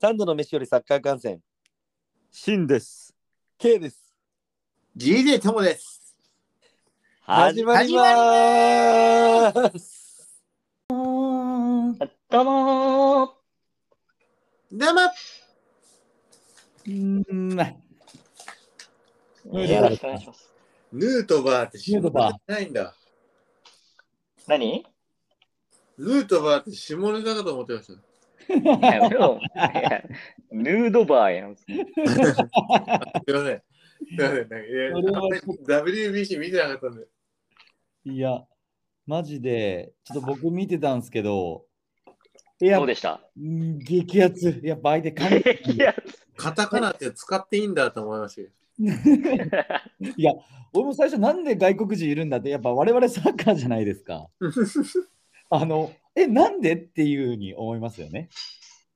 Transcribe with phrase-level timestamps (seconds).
[0.00, 1.42] 三度の飯よりサッカー観戦、
[2.30, 3.14] シンです。
[3.58, 4.14] K です。
[4.96, 6.16] GJ ともです。
[7.20, 10.42] 始まりまーす。
[10.88, 12.08] どうもー
[14.72, 15.00] どうも
[16.86, 17.58] うん。
[17.58, 17.76] よ
[19.82, 20.43] ろしくお願いします。
[20.96, 22.94] ヌートバーって下ネヌートバータないんだ。
[24.46, 24.86] 何？
[25.98, 27.94] ヌートバーって下ネタかと思ってました。
[27.94, 30.02] いや
[30.52, 31.56] ヌードバーやん。
[31.58, 32.24] すいません。
[32.24, 33.62] すいません。
[34.16, 34.92] なんかいや
[35.82, 37.06] WBC 見てなかったんで。
[38.04, 38.44] いや、
[39.06, 41.64] マジで、ちょっと僕見てたんですけど、
[42.60, 43.20] いやどう、でした？
[43.36, 44.60] うん激アツ。
[44.62, 45.42] やっぱ相手かい
[45.78, 45.92] や、
[46.36, 48.63] カタカナって使っていいんだと思いましたけど。
[50.16, 50.32] いや、
[50.72, 54.28] 俺も最初なんで外国人いるんだって、やっぱ我々サッカーじゃないですか。
[55.50, 58.28] あの、え、なんでっていうふうに思いますよね。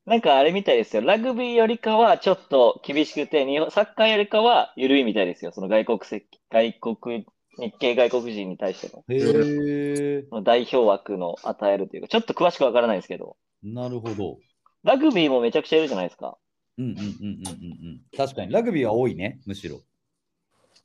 [0.06, 1.02] なんかあれみたいですよ。
[1.02, 5.52] ラグビーよりかはちょっと厳しくて、日本サッカーよりかは緩いみたいですよ。
[5.52, 7.26] その外国籍、外国、
[7.58, 14.38] 日系外国人に対してのへの代表枠の与えるというか、ちょっと詳しくわからないですけど、なるほど。
[14.82, 16.36] ラグビーもめちゃくちゃいるじゃないですか。
[16.78, 18.00] うんうんうんうんうんうん。
[18.16, 19.82] 確かに、ラグビーは多いね、むしろ。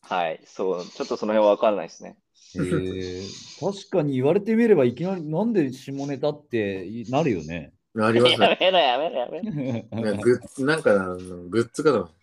[0.01, 0.41] はい。
[0.45, 2.17] そう、ちょっとその辺はわからないですね。
[2.55, 3.21] へえ、
[3.59, 7.73] 確かに言われてみれば、いきなりなんで下ネタってなるよね。
[7.97, 8.57] ありますやね。
[8.59, 10.01] めろやめろやめろ。
[10.01, 12.13] なんかグッズ、なんかあのグッズかと思った。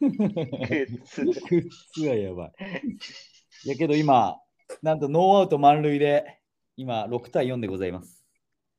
[0.00, 2.52] グッズはやばい。
[3.64, 4.40] やけど今、
[4.82, 6.40] なんとノーアウト満塁で、
[6.76, 8.24] 今6対4でございます。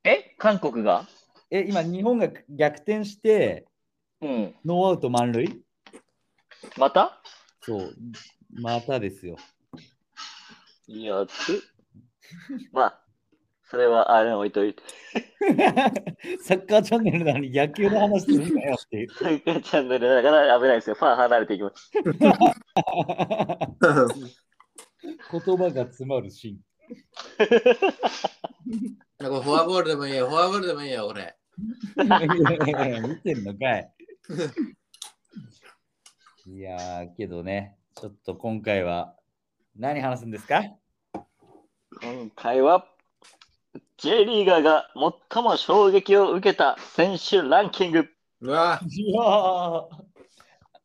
[0.04, 0.36] え？
[0.38, 1.08] 韓国が？
[1.52, 3.66] え、今日本が逆転して、
[4.22, 4.56] うん。
[4.66, 5.62] ノーアウト満塁？
[6.78, 7.22] また？
[7.62, 7.96] そう、
[8.54, 9.38] またですよ。
[10.88, 11.64] いやつ？
[12.74, 13.02] まあ、
[13.70, 14.84] それはあれ置いといて。
[16.42, 19.10] サッカーチャンネルなのに野球の話するなよっていう。
[19.14, 20.96] サッカーチャンネルだから危ないですよ。
[20.96, 21.92] ファン離れていきます。
[25.32, 26.60] 言葉が詰まるシ
[29.20, 31.36] なんかフォアボールでもいいよ、フォアボールでもいいよ、俺。
[31.98, 33.10] ーン。
[33.10, 33.94] 見てんのかい。
[36.46, 39.16] いやー、けどね、ちょっと今回は
[39.76, 40.62] 何話すんですか？
[42.02, 42.88] 今回は、
[43.98, 44.92] J リーガーが
[45.32, 48.08] 最も衝撃を受けた選手ランキング。
[48.42, 48.80] うわ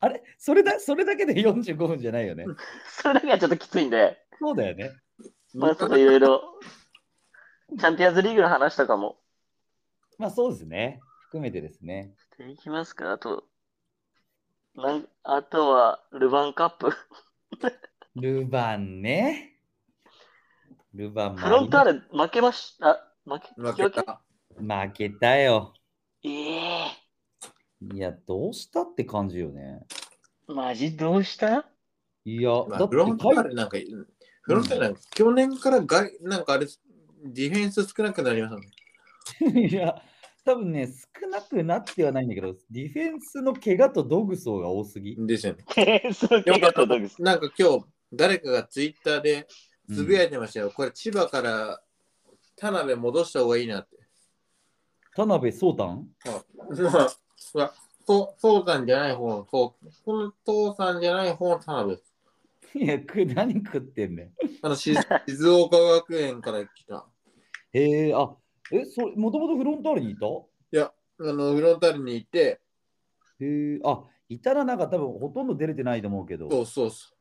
[0.00, 0.22] あれ？
[0.38, 2.46] それだそれだけで45分じゃないよね？
[2.88, 4.90] それだけはちょっときついんで、そうだよね。
[5.54, 6.42] まあちょっといろいろ、
[7.78, 9.18] チャンピオンズリーグの話とかも
[10.18, 11.00] まあそうですね。
[11.34, 12.14] 含めてですね。
[12.32, 13.10] していきますか？
[13.10, 13.42] あと、
[14.76, 16.92] なんあとは、ルヴァンカップ。
[18.14, 19.58] ルヴァンね。
[20.94, 22.90] ルヴァンもフロンターレ負けました。
[22.90, 24.22] あ負け負けた。
[24.56, 25.74] 負けたよ。
[26.22, 26.86] ええ
[27.92, 29.80] いや、どうしたって感じよね。
[30.46, 31.66] マジどうした？
[32.24, 33.76] いや、まあ、だってフロンターレなんか、
[34.42, 36.68] フロンターレなんか、去年から外なんかあれ、
[37.24, 38.70] ディフェンス少なくなりましたね。
[39.68, 40.00] いや、
[40.44, 45.16] 多分ね、少なくなってはないんだけど、ディフェンスの怪我とドグソーが多すぎ。
[45.26, 46.12] ですよね。
[46.12, 47.22] そう怪我とドグス。
[47.22, 49.46] なんか今日、誰かがツイッターで
[49.88, 50.70] つぶやいてましたよ。
[50.70, 51.82] これ、千葉から
[52.56, 53.96] 田辺戻した方がいいなって。
[55.16, 56.06] 田辺壮丹？
[56.24, 57.74] まあ、
[58.06, 61.98] そう、そうさんじゃない方の、そう、この父さんじゃない方の田辺。
[62.74, 64.32] いや、く何食ってんねん。
[64.60, 64.94] あの、し
[65.26, 67.06] 静岡学園から来た。
[67.72, 68.34] へえ、あ、
[68.72, 70.26] え、そもともとフロンターレにいた？
[70.26, 70.30] い
[70.70, 72.60] や、あの、フロンターレにいて、
[73.40, 76.50] へえ、あ、いたらなんか多分ほとんど出れてないと思うけど。
[76.50, 77.14] そうそうそ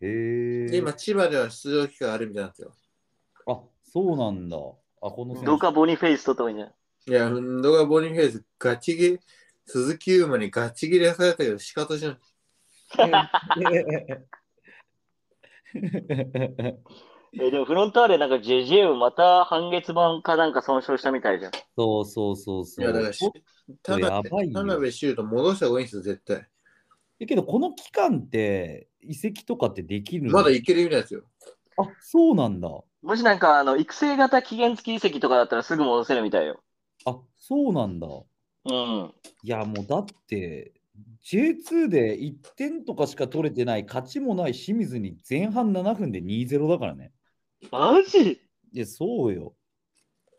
[0.00, 0.66] へう。
[0.66, 0.70] え。
[0.70, 2.72] で、今、千葉では出場機会あるみたいなんですよ。
[3.46, 4.56] あ、そうなんだ。
[4.56, 4.60] あ、
[5.10, 6.72] この選手どうかボニフェイスとともにね。
[7.06, 9.20] いや、運動がボニフェイス、ガチギレ、
[9.66, 12.18] 鈴木優馬にガチギレされたけど、仕方しない。
[12.98, 13.12] え
[17.32, 21.52] でもフロンターレなんか JJ また半月板かなんか損傷したみたいじゃん。
[21.76, 22.80] そうそうそうそ。
[22.80, 23.30] いうや、だからし、
[23.82, 26.46] 田や辺、ばいよ田辺シュート戻した方がいいんですよ、絶対。
[27.18, 30.32] だけど、この期間って移籍とかってできるの？
[30.32, 31.22] まだいけるみたいですよ。
[31.78, 32.68] あ、そうなんだ。
[33.02, 36.60] もしなんかあの育成型期限付き移籍とかだったらすぐ戻せるみたいよ。
[37.04, 38.06] あ、そうなんだ。
[38.08, 39.14] うん。
[39.42, 40.72] いや、もうだって、
[41.24, 47.12] J2 で1点とかしか取れてない、勝ちもない清水に前半7分で2-0だからね。
[47.70, 48.32] マジ？
[48.72, 49.54] いや、そうよ。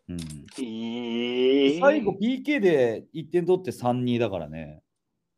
[0.09, 0.17] うん。
[0.59, 4.81] ええ最後 PK で1点取って3-2だからね。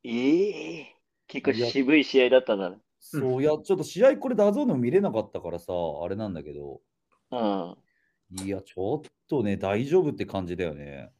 [0.03, 0.95] ええ
[1.27, 2.77] 結構渋い試合だったんだね。
[2.99, 6.81] そう、いや、ちょっと試合これダゾーンでも見れなかったからさ、あれなんだけど、
[7.31, 7.77] うん。
[8.45, 11.11] いや、ちょっとね、大丈夫って感じだよね。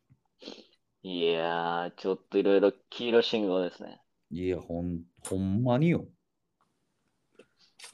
[1.01, 4.01] いやー、ちょっといろいろ黄色信号ですね。
[4.31, 6.06] いや、ほん、ほんまによ。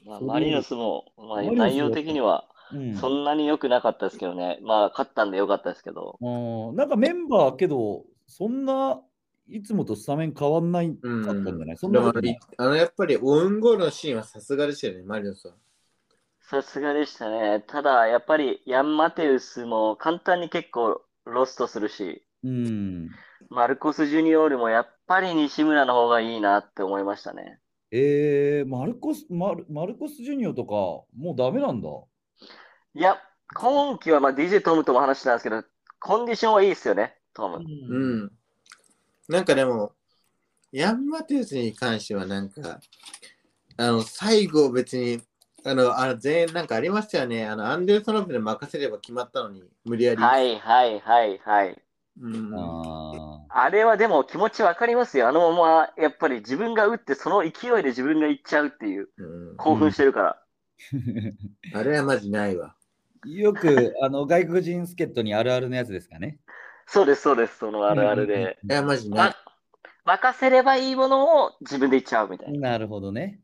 [0.05, 2.95] まあ、マリノスも、まあ、内容的にはうん。
[2.95, 4.59] そんなに良くなかったですけどね。
[4.61, 6.17] まあ、勝ったんで良かったですけど。
[6.21, 9.01] うん、なんかメンバーけど、そんな
[9.47, 12.01] いつもとスタメン変わんないかったうんんじゃない、そんな
[12.57, 15.53] あのやっぱりオウンゴールのシーンはさすがでしたよね、マリノスは。
[16.41, 17.63] さすがでしたね。
[17.67, 23.09] ただ、やっぱりヤン・マテウスも簡単に結構ロストするし、うん。
[23.49, 27.59] マルコス・ジュニオールもやっぱり西村の方がいいなって思いましたね。
[27.91, 31.89] えー、マルコス、マルマルコス・ジュニオとか、もうダメなんだ。
[32.95, 33.17] いや、
[33.53, 35.63] 今季はまあ DJ トムとも話してたんですけど、
[35.99, 37.57] コンディションはいいですよね、トム。
[37.57, 37.61] う
[38.23, 38.31] ん。
[39.27, 39.91] なんかでも、
[40.71, 42.79] ヤンマテウスに関してはなんか、
[43.77, 45.21] あの、最後別に、
[45.65, 47.45] あの、あの全員なんかありましたよね。
[47.45, 50.21] あの、アンデルソン・ロペで任せれば決まったのに、無理やり。
[50.21, 51.81] はいはいはいはい。
[52.21, 52.51] うん。
[52.55, 55.27] ああれはでも気持ちわかりますよ。
[55.27, 60.41] あのままやっぱり自分が打ってその勢いで自分が行っちゃうっていううん興奮してるから。
[60.93, 62.75] ーあれはマジないわ。
[63.25, 66.39] よくあの外国人助っ人にあるあるのやつですかね。
[66.87, 67.57] そうですそうです。
[67.57, 68.57] そのあるあるで。
[68.63, 69.35] いや、マジないま。
[70.17, 72.71] 任せればいいものを自分で行っちゃうみたいな。
[72.71, 73.39] なるほどね。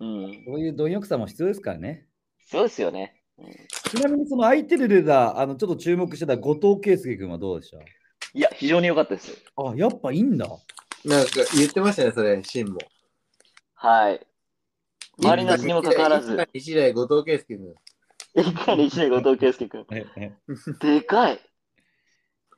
[0.00, 0.44] うん。
[0.46, 2.06] そういう貪欲さも必要ですからね。
[2.46, 3.22] そうですよね。
[3.38, 3.50] うん
[3.90, 7.74] ちなみにその相手で出た、あのちょっと注目してた後藤圭介君はどうでし
[8.34, 9.34] いや、非常に良かったです。
[9.56, 10.46] たあ、やっぱいいんだ。
[11.04, 12.78] なんか言ってましたね、それ、シンも。
[13.74, 14.24] はい。
[15.18, 17.74] マリノスにもかかわらず、一台、後藤圭介君。
[18.34, 19.86] いかにして後藤圭介君。
[20.80, 21.40] でかい。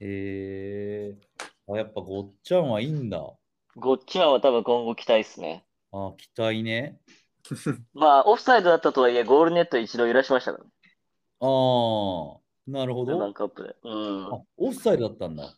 [0.00, 3.20] えー、あ、やっぱごっちゃんはいいんだ。
[3.76, 5.64] ごっちゃんは多分今後期待ですね。
[5.92, 7.00] あ、期待ね。
[7.94, 10.70] まあ、オフサイドだったとはいえ、ゴールネット一度揺らしましたからね。
[11.40, 13.32] ああ、なるほど。
[13.32, 13.76] カップで。
[13.82, 14.34] うん。
[14.34, 15.54] あ、オフサイドだったんだ。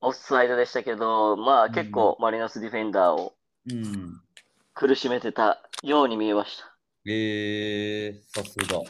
[0.00, 3.34] オフサイドでしたけど、まあ結構マリノスディフェンダーを
[3.70, 4.20] うん。
[4.74, 6.76] 苦しめてたように見えました。
[7.04, 8.80] えー、さすが。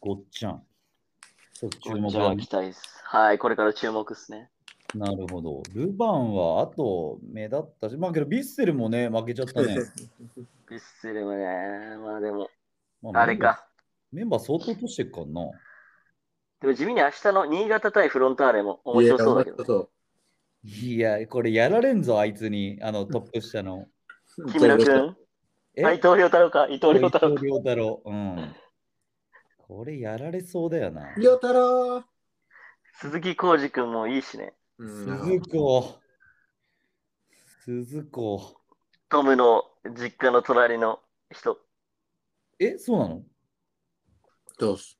[0.00, 0.62] ごっちゃん。
[1.54, 2.82] ちょっと注目です。
[3.04, 4.50] はい、これから注目ですね。
[4.94, 5.62] なるほど。
[5.74, 9.76] ルヴァンはあと目立ったし、まあけどビッセルもね、負けちゃったね。
[10.68, 12.48] ビッセルもね、まあでも、
[13.02, 13.36] まあれ。
[13.36, 13.66] か。
[14.12, 15.50] メンバー相当落としてっからな。
[16.60, 19.64] でも地味に明日の新潟対フロンターレも面白そうだけど、ね。
[19.64, 19.90] そ
[20.64, 23.86] いや、これやられんぞ、あいつに、あのトップ下の。
[24.38, 25.16] う 木村君
[25.76, 28.02] 伊藤亮太郎か伊藤亮太郎伊藤亮太郎。
[28.04, 28.56] うん。
[29.68, 31.12] これやられそうだよな。
[31.16, 32.04] 亮太郎
[33.00, 34.54] 鈴木浩二君もいいしね。
[34.78, 35.98] うん鈴子。
[37.64, 38.60] 鈴子。
[39.08, 41.00] トムの実家の隣の
[41.32, 41.58] 人。
[42.60, 43.22] え、そうなの？
[44.56, 44.96] どうす？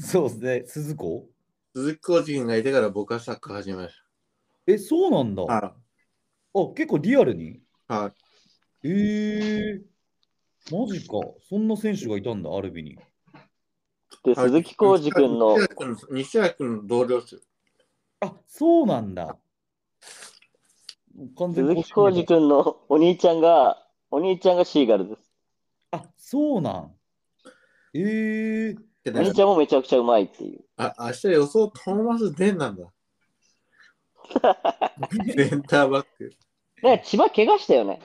[0.00, 0.64] そうですね。
[0.66, 1.30] 鈴子？
[1.76, 3.94] 鈴木浩二君がいてから僕はサッカー始めまし
[4.66, 5.46] え、そうなんだ。
[5.46, 5.54] た。
[5.56, 5.74] あ、
[6.74, 7.60] 結構リアルに？
[7.86, 8.12] は
[8.82, 8.88] い。
[8.88, 11.20] えー、マジか。
[11.48, 12.98] そんな選手がいたんだ、アルビに。
[14.24, 17.40] で、鈴木浩二君の西、君西原君の同僚ですよ。
[18.20, 19.36] あ、そうなんだ。
[21.38, 25.22] 鈴木浩二君のお兄ちゃんが、お兄ちゃんがシーガルです。
[25.90, 26.94] あ、そうなん。
[27.92, 30.64] えー、でお兄ちゃんもめちゃくちゃうまいっていう。
[30.78, 32.90] あ、明日予想トーマス・デンなんだ。
[35.36, 36.32] センターバック。
[36.82, 38.00] ね、千葉怪我したよね。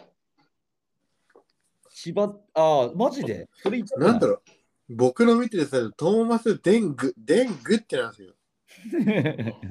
[1.92, 3.48] 千葉、あ、マジで？
[3.54, 4.42] それなんだろう。
[4.90, 8.34] 僕の見てるさ、トーマス・デング、デングってなんですよ。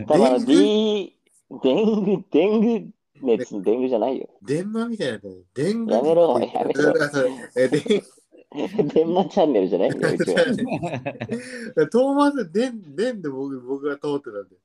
[0.06, 1.16] 多分あのデング？D、
[1.62, 4.28] デング、デング熱のデングじゃないよ。
[4.42, 5.44] デンマみたいなやつ。
[5.54, 5.92] デング。
[5.94, 6.94] やめろやめろ
[7.56, 8.02] えデン
[8.88, 11.86] デンマチャンネルじゃないよ、 一応。
[11.88, 14.56] トーマス・デン、デンで僕僕が通ってたんで。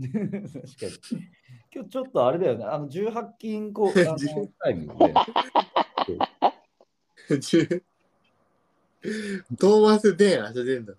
[0.00, 1.24] 確かに。
[1.72, 2.64] 今日ちょっとあれだよね。
[2.64, 5.12] あの18金こうあのタイムで。
[9.02, 10.92] 十トーマス・デン、明日出んだ。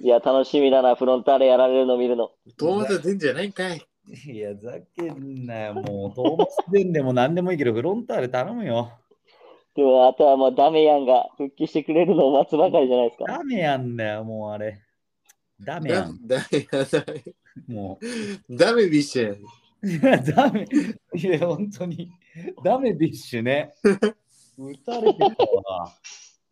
[0.00, 2.32] いや、楽しみだな、フロンターレやられるの見るの。
[2.56, 3.86] トーマス・デンじゃないんかい。
[4.26, 5.74] いや、ざけんなよ。
[5.74, 8.92] もう、トーマスデンでも何でもいいけど、フロンターレ頼むよ。
[9.74, 13.32] でも、あとはもうダメヤンが復帰してくれるのを待つばかりじゃないですか。
[13.32, 14.80] ダメやんだよ、もうあれ。
[15.60, 16.18] ダメやダん。
[16.26, 17.24] ダメダメ
[17.68, 17.98] も
[18.50, 19.32] ダメビッシュや。
[19.32, 19.88] う。
[19.88, 20.66] いや、ダメ。
[21.14, 22.10] いや、本当に。
[22.62, 23.72] ダメビッシュね。
[24.58, 25.26] 打たれてた
[25.72, 25.92] わ。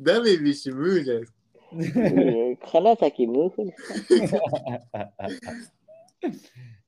[0.01, 1.39] ダメビッシュムーじゃないですか。
[1.73, 3.73] うん金崎ムーフに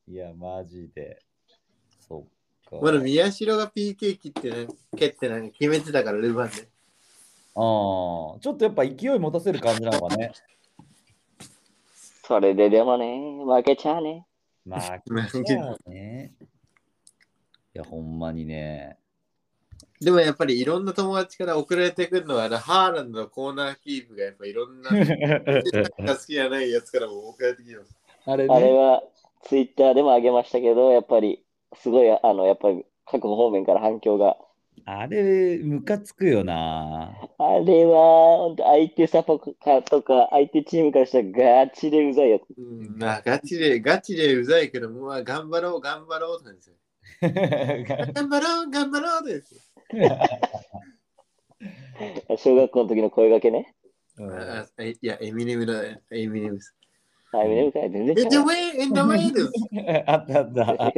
[0.06, 1.18] いや、マジで。
[2.06, 2.26] そ
[2.70, 4.66] っまだ宮代が PK 切ってね、
[4.96, 6.68] 蹴ってなんか決めてたから、ルヴァンで。
[7.56, 10.32] ああ、ちょっとやっぱ勢い持たせる感じなのかね。
[12.26, 14.26] それででもね、負けちゃうね。
[14.66, 16.34] まあ、なんそうね。
[16.40, 18.98] いや、ほんまにね。
[20.00, 27.96] でもやっぱりいろんな友達から送られてくるのは、あのハーランドのコーナーキープがやっぱいろんな好きじゃないやつからも送られてきます。
[28.26, 28.72] あれあれね。
[28.72, 29.02] は
[29.44, 31.42] ツイッターでも上げましたけど、やっぱり
[31.76, 34.36] すごい、あの、やっぱり各方面から反響が。
[34.86, 37.12] あれ、ムカつくよな。
[37.38, 42.42] あれは、本当相手サポカとか、相手チームからしたらガチでうざいやつ。
[42.58, 46.74] うん、まあガチで、ガチでうざいけど、まあ頑張ろう、頑張ろうって感じですよ。
[48.14, 49.60] 頑張ろう、頑張ろうですよ。
[52.36, 53.74] 小学校の時の声掛けね。
[55.00, 56.74] いや、エミネムだ、エミネムです。
[57.32, 58.40] あれ、全然 In 違 the う。
[58.42, 59.50] way, in the way です。
[60.06, 60.92] あったあった。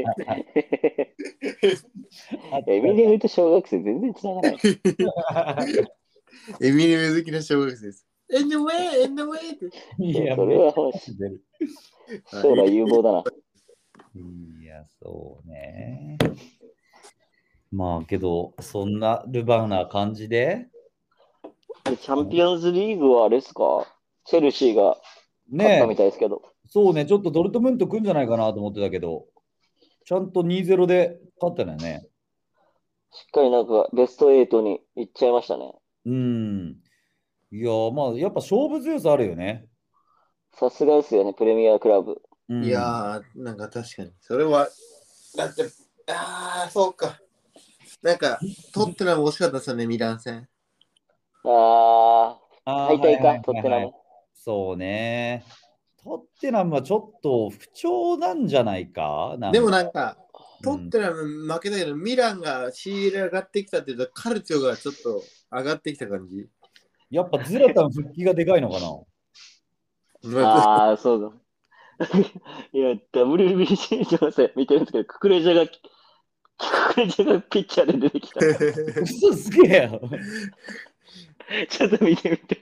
[2.70, 4.58] エミネムと小学生全然違わない。
[6.60, 8.06] エミネム好きな小学生です。
[8.30, 9.76] In the way, in the way です。
[9.98, 10.98] いや、それはもう出
[11.28, 11.42] る
[12.42, 13.24] 将来有望だな。
[14.62, 16.18] いや、そうね。
[17.72, 20.68] まあけど、そんなルバーな感じで、
[21.84, 23.86] でチャンピオンズリーグはあれですか？
[24.24, 24.98] チェルシーが
[25.52, 26.42] 勝ったみねたいですけど。
[26.68, 29.26] そうね、ちょっとドルトムント来んじゃないかなと思ってたけど、
[30.04, 32.06] ちゃんと2-0で勝ったのよね。
[33.12, 35.72] しっかりなんかベスト8に行っちゃいましたね。
[36.06, 36.76] うん。
[37.52, 39.66] いや、まあ、やっぱ勝負強さあるよね。
[40.54, 42.20] さすがですよね、プレミアクラブ。
[42.48, 44.12] うん、いやー、なんか確かに。
[44.20, 44.68] それは、
[45.36, 45.64] だって、
[46.08, 47.20] ああ、そうか。
[48.02, 48.38] なんか、
[48.72, 50.48] トッテナム惜しかったですよね、ミラン戦。
[51.44, 53.90] ああー、敗退かトッテナム。
[54.34, 55.44] そうね。
[56.04, 59.34] トッテナムはちょっと不調なんじゃないか？
[59.38, 60.26] なんかでもなんか、うん
[60.62, 66.48] トッテナム負けたけど、ミランが仕入れ上がってきたっていうと、カルチョがちょっと上がってきた感じ。
[67.10, 68.86] やっぱズラタン復帰がでかいのかな？
[70.48, 71.30] ああ、そうだ。
[72.72, 78.40] いや、WBC すいません、見てるんですけど、ククレジャが、ククレジャがピッチャーで出てきた。
[79.02, 80.00] 嘘すげえよ。
[81.68, 82.60] ちょっと見てみて。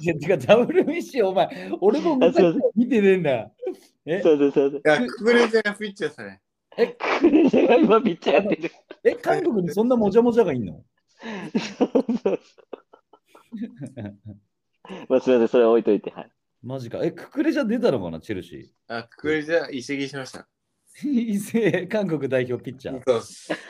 [0.00, 3.50] いや、てか WBC お前、俺も昔見てねえんだ。
[4.06, 4.80] え、そうそうそうそう。
[4.80, 6.40] いや、ククレジャがピッチャーさね。
[6.76, 8.70] ククレジャが今ピッチャーやってる。
[9.04, 10.84] え、韓国にそんなもじゃもじゃがいんの？
[15.08, 16.10] まあ、すみません、それは置いといて。
[16.10, 16.30] はい。
[16.66, 16.98] マジか。
[17.04, 20.48] え、ククレジャ出たのかな、チェルシあ、ククレジャ移籍しました。
[21.04, 21.08] ー。
[21.08, 23.02] 伊勢韓国代表ピッチャー。
[23.06, 23.52] そうっす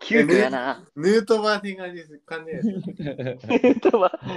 [0.00, 0.86] 急遽やな。
[0.94, 2.18] ヌートバーって感じです。
[2.24, 2.68] 感じです。
[2.68, 4.30] ヌートバー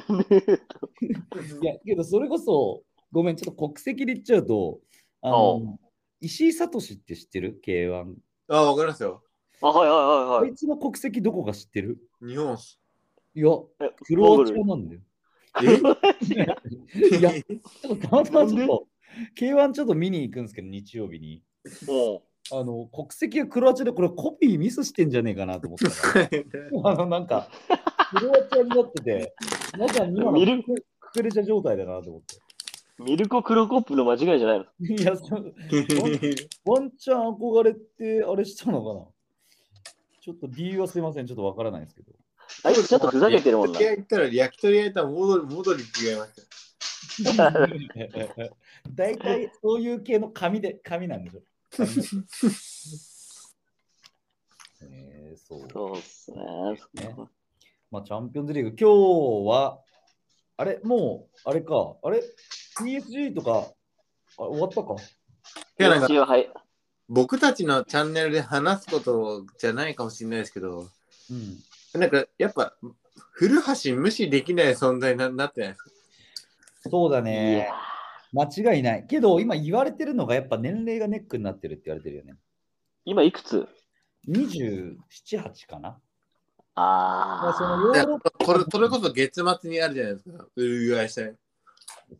[1.62, 4.80] いや、けどそれこそ、ごめん、ちょっと国籍で言っちゃうと、
[5.20, 5.78] あおの、
[6.20, 8.14] 石井聡って知ってる ?K1。
[8.48, 9.22] あ、わかりますよ。
[9.60, 10.54] あ、はいはいはいはいあい。
[10.54, 11.98] つの国籍どこか知ってる？
[12.22, 12.56] 日本。
[13.34, 13.48] いや、
[13.80, 15.00] えクロアチアなんだよ。
[15.62, 15.76] え？
[17.18, 18.86] いや、ちょっとたまたまちょっと、
[19.38, 21.42] K1 ちょっと見に行くんですけど、日曜日に。
[21.86, 26.28] もあの、国籍がクロアチアで、これコピーミスしてんじゃねえかなと思ったら、
[26.90, 27.48] あの、なんか、
[28.16, 29.34] クロアチアになってて、
[29.78, 30.84] まさに今のクク？
[31.12, 32.36] クレジャ状態だなと思って。
[32.98, 34.64] う、ミルコ・クロコップの間違いじゃないの？
[34.96, 35.54] いや、そう
[36.64, 39.06] ワンチャン憧れってあれしたのかな。
[40.20, 42.12] ちょっと理由はすいません、ちょっとわからないんですけど。
[42.62, 43.80] あいつちょっとふざけてるもんな焼き。
[43.80, 46.42] 鳥屋行ったら焼き鳥屋行ったらモドモドリックがいました。
[48.94, 51.40] 大体そういう系の紙で、紙なんでしょ？
[54.82, 55.68] えー、そう。
[55.70, 56.38] そうっすね。
[56.94, 57.14] ね
[57.90, 58.78] まあ、チャンピオンズリーグ、今
[59.44, 59.80] 日は、
[60.56, 62.22] あれ、もう、あれか、あれ
[62.78, 63.72] ?PSG とか、
[64.38, 64.94] あ終わったか？
[65.78, 66.50] いやなんかはい。
[67.08, 70.88] 僕たちのチャンネルで話すことじゃないかもしれないですけど、
[71.30, 71.58] うん。
[71.94, 72.74] なんかやっぱ
[73.32, 75.90] 古橋無視できない存在にななってないですか？
[76.90, 77.74] そうだいねや。
[78.32, 79.06] 間違いない。
[79.08, 82.36] けど、今言われてるのが、やっぱ年齢がネックになってるって言われてるよね。
[83.04, 83.66] 今いくつ
[84.28, 85.98] ？27、8かな。
[86.76, 90.46] まあ、あそのヨーロッパこれそれこそ月末にあるじゃないですか。
[90.54, 91.36] ウルグアイ戦。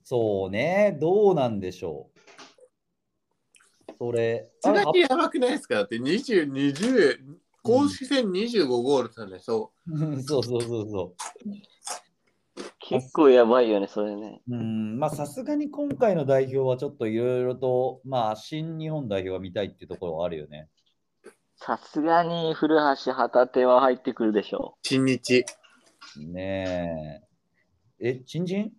[0.02, 2.10] そうね、どうなんでしょ
[3.88, 3.92] う。
[3.98, 5.76] それ、それあだけやばくないですか？
[5.76, 7.18] だって20、20、
[7.62, 11.14] 公式戦25ゴールってね、そうんそうそうそうそ
[12.80, 14.40] 結構やばいよね、それね。
[14.48, 14.56] う。
[14.56, 20.68] うん、まあさすがに今回の代表はちょっといろいろと、まあ新日本代表が見たいっていうところはあるよね。
[21.56, 24.86] さすがに古橋旗手は入ってくるでしょう。
[24.86, 25.44] 新日。
[26.16, 27.22] ね
[28.00, 28.08] え。
[28.08, 28.72] え、チンチン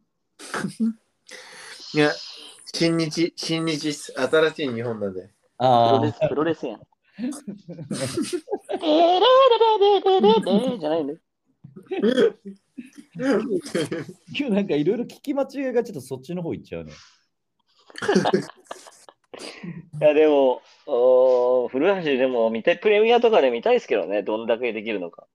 [1.93, 2.11] いや、
[2.73, 5.21] 新日、新日新しい日本なんで。
[5.21, 6.81] プああロレス、、プロレスやん。
[7.21, 9.21] えー、レレ
[9.79, 11.15] レレレレレじゃないね。
[14.37, 16.93] 今日なんかいろいろ聞き間違いがちょっとそっちの方行っちゃうね。
[19.99, 25.27] いや、でも、お古橋でも見たい、プレミアとかで見たいですけどね、どんだけできるのか。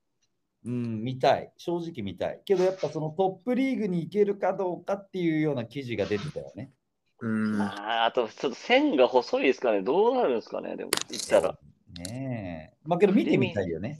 [0.64, 1.52] うん、見たい。
[1.56, 2.42] 正直見たい。
[2.44, 6.72] けどやっぱそのトップリーグに行けるかどうかっていうような記事が出てたよね。
[7.20, 7.60] うん。
[7.60, 11.58] ああと、ちょっと線が細いですかね、どうなるんですかね、でも、言ったら。
[11.98, 12.76] ねえ。
[12.84, 13.98] まあけど見てみたいよね。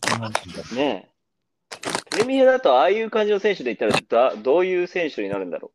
[0.75, 1.11] ねえ。
[2.11, 5.73] プレミアだと、ああいう感じの選手で言ったらだ、どういう選手になるんだろ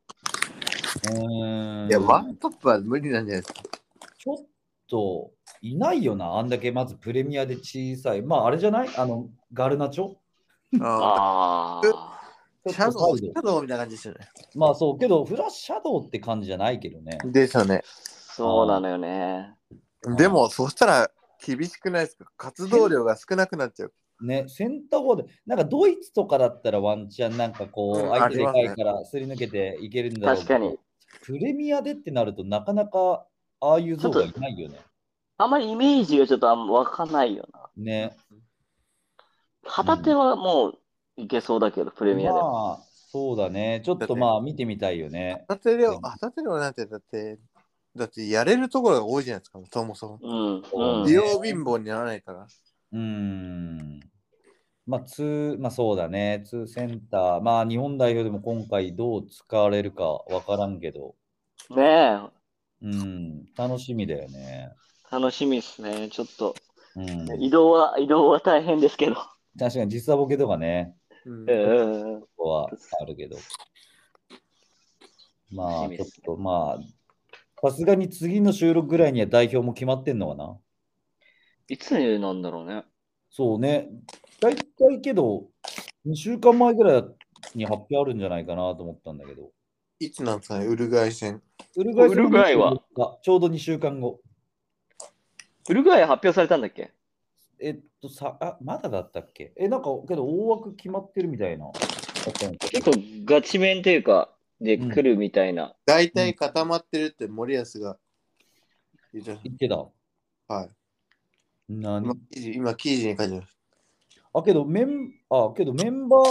[1.06, 1.08] う？
[1.10, 1.90] ーん。
[1.90, 3.62] いや、ワントップは無理なんじゃないですか。
[4.18, 4.38] ちょっ
[4.90, 6.38] といないよな。
[6.38, 8.22] あんだけまずプレミアで小さい。
[8.22, 8.90] まああれじゃない？
[8.98, 10.10] あの、ガルナチョ？
[10.10, 10.16] う。
[10.82, 12.18] ああ。
[12.68, 14.20] シャドウ、シャドウみたいな感じですよね。
[14.56, 17.18] まあそう、けどフラッシャドウって感じじゃないけどね。
[17.26, 17.82] ですよね。
[17.86, 19.56] そうなのよね。
[20.16, 21.12] でも、そしたら
[21.46, 22.26] 厳しくないですか？
[22.38, 23.94] 活動量が少なくなっちゃう。
[24.22, 30.78] ね、センターフォワード、なんかドイツとかだったらワンチャンなんかこう、うん相手でかいからすり抜けていけるんだろうけど確かに。
[31.24, 33.26] プレミアでってなるとなかなか
[33.60, 34.80] ああいう像がいないよね。
[35.38, 37.70] あまりイメージがちょっとあんま湧かないよな。
[37.76, 38.16] ね。
[39.64, 40.78] 旗手はもう
[41.18, 42.52] いけそうだけど、プレミアでも。
[42.52, 42.80] まあ、
[43.12, 43.82] そうだね。
[43.84, 45.46] ちょっとまあ見てみたいよね。
[45.48, 47.40] 当て量、あ、当て量なんて、だって、
[47.96, 50.20] だってやれるところが多いじゃないですか、そもそも。
[50.22, 50.62] うん。
[50.62, 52.48] うんうん器用貧乏にならないから。
[52.94, 54.00] うーん。
[54.86, 56.44] まあ、ツー、まあそうだね。
[56.46, 57.42] ツーセンター。
[57.42, 61.16] まあ日本代表でも今回どう使われるかわからんけど。
[61.70, 62.22] ね
[62.82, 63.46] うん。
[63.56, 64.70] 楽しみだよね。
[65.12, 66.10] え、楽しみですね。
[66.10, 66.56] ちょっと、
[66.96, 67.42] うん。
[67.42, 69.16] 移動は、移動は大変ですけど。
[69.60, 70.96] 確かに実際ボケとかね。
[71.26, 72.70] うんここは
[73.02, 73.38] あるけど。
[75.52, 76.80] まあ、ちょっ楽しみですとまあ、
[77.64, 80.58] さすがに次の収録ぐらいには代表も決まってんのかな？
[81.68, 82.84] いつなんだろうね。
[83.30, 83.88] そうね。
[84.42, 85.46] 大体けど、
[86.06, 87.04] 2週間前ぐらい
[87.56, 89.52] に発表あるんじゃないかなと思ったんだけど。
[90.00, 91.42] いつなんですかね、ウルグアイ戦。
[91.76, 94.20] ウルグアイ戦ウルグアイは？24日ちょうど2週間後。
[95.70, 96.92] ウルグアイ発表されたんだっけ？
[97.60, 99.54] えっとさ、あ、まだだったっけ？
[99.56, 101.68] え、なんか、けど大枠決まってるみたいな。
[102.60, 102.92] 結構
[103.26, 104.30] ガチ面っていうか、
[104.62, 105.76] で来るみたいな。
[105.86, 107.98] 大体固まってるって森保が
[109.12, 109.88] 言って言ってた。
[110.48, 110.70] はい。
[111.68, 112.04] 何？
[112.04, 113.58] 今、記事今記事に書いてます。
[114.34, 116.22] あ、けどメン、あ、けどメンバー、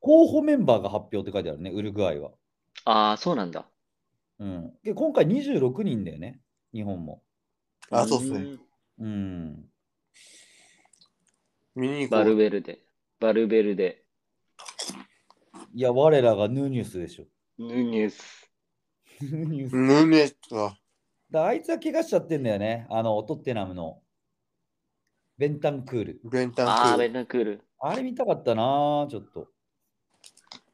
[0.00, 2.30] 候補メンバーが発表って書いてあるね、ウルグアイは。
[2.84, 3.66] ああ、そうなんだ。
[4.38, 4.72] うん。
[4.84, 6.40] で今回26人だよね、
[6.74, 7.22] 日本も。
[7.90, 8.38] あ、そうっすね。
[8.40, 8.58] ん
[9.00, 9.70] うん。
[11.74, 12.36] 見に行こバルう。
[12.36, 12.80] ベルデ。
[13.18, 14.04] バルベルデ。
[15.74, 17.24] いや、我らがヌニュスでしょ。
[17.58, 18.50] ヌニュス。
[19.20, 19.74] ヌニュス。
[19.74, 20.78] ヌネスか。
[21.30, 22.86] だあいつは怪我しちゃってんだよね。
[22.88, 24.00] あの、トッテナムの
[25.36, 26.20] ベンタンクール。
[26.24, 27.10] ベンタンああ、ベクール。
[27.10, 27.64] ンタンクール。
[27.80, 29.48] あれ見たかったな、ちょっと。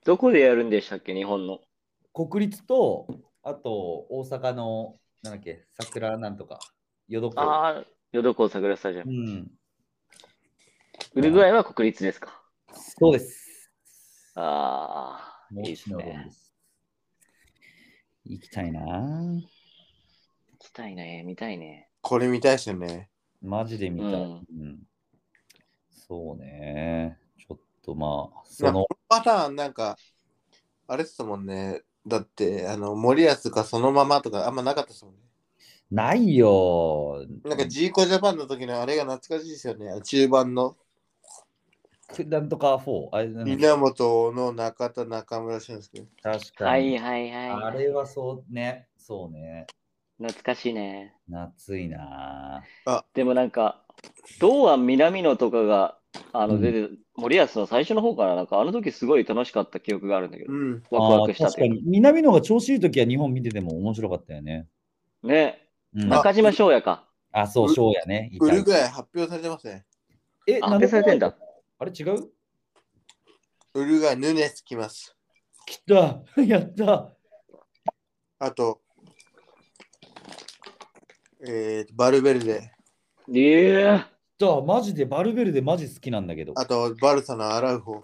[0.05, 1.61] どこでやるんでしたっけ、日本の？
[2.13, 3.07] 国立と、
[3.43, 6.61] あと大阪の、なんだっけ、桜なんとか、
[7.09, 7.41] 淀港。
[7.41, 9.13] ああ、淀港桜スタジアうム。
[9.13, 9.51] ん。
[11.15, 12.43] ウルグアイは国立ですか？
[12.99, 13.71] そうです。
[14.35, 16.31] ああ、いいですね。
[18.25, 18.29] す。
[18.31, 18.81] 行きたいな。
[18.81, 19.45] 行
[20.59, 21.89] きたいね、見たいね。
[22.03, 23.09] これ見たいですよね。
[23.43, 24.11] マジで見たい。
[24.13, 24.83] ううんん。
[25.91, 27.19] そうね。
[27.39, 29.97] ちょっとまあ、そのパターンなんか、
[30.87, 31.83] あれっすもんね。
[32.07, 35.21] だって、あの、森保がそのままとかあんまなかったですもんね。
[35.91, 37.27] ないよ。
[37.45, 40.01] なんかジーコジャパンの時のあれが懐かしいですよね。
[40.03, 40.77] 中盤の
[42.23, 43.09] なんとか4。
[43.11, 43.53] あれなんだっけ？
[43.53, 46.07] 稲本の中田中村俊輔。
[46.23, 46.99] 確かに。
[46.99, 47.51] はいはいはい。
[47.65, 48.87] あれはそうね。
[48.97, 49.67] そうね。
[50.19, 51.17] 懐かしいね。
[51.29, 52.63] 夏いな。
[53.15, 53.83] でもなんか、
[54.41, 55.99] 堂安南野とかが、
[56.33, 60.83] あの、うん出て、森保の最初の方から、なんかあの時すごい楽しかった記憶があるんだけど、うん。
[60.91, 61.83] ワクワクした確かに。
[61.85, 64.69] 南野が調子いいときは日本見てても面白かったよね。
[65.25, 65.69] ね。
[65.95, 67.09] うん、あ中島翔也か。
[67.33, 68.31] あ、そう、翔やね。
[68.41, 69.85] ウルグアイ発表されてますね。
[70.47, 71.37] え、あ、発表されてんだ。
[71.79, 72.31] あれ違う？
[73.75, 75.17] ウルグアイ、ヌネス来ます。
[75.67, 77.13] 来た やった
[78.39, 78.83] あと、
[81.47, 82.71] えー、バルベルデ。
[83.29, 86.53] いや来たマジでバルベルでマジ好きなんだけど。
[86.57, 88.01] あと、バルサのアラウホ。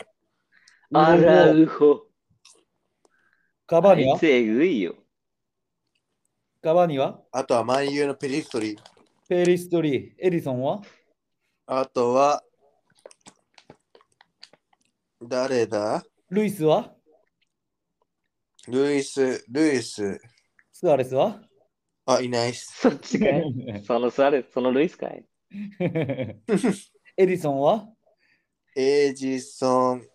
[0.93, 2.07] アラウホ。
[3.67, 4.97] カバニはあいつえぐいよ。
[6.63, 8.83] カバニはあとはマンユーのペリストリー。
[9.29, 10.15] ペリストリー。
[10.19, 10.83] エリソンは？
[11.67, 12.43] あとは、
[15.23, 16.03] 誰だ？
[16.31, 16.95] ルイスは？
[18.69, 20.19] ルイス、ルイス。
[20.73, 21.43] スアレスは？
[22.07, 22.81] あ、いないっす。
[22.81, 23.45] そっちかい。
[23.87, 25.27] そのスアレス、そのルイスかい。
[25.81, 26.37] エ
[27.17, 27.89] ディソンは？
[28.75, 30.07] エジソン、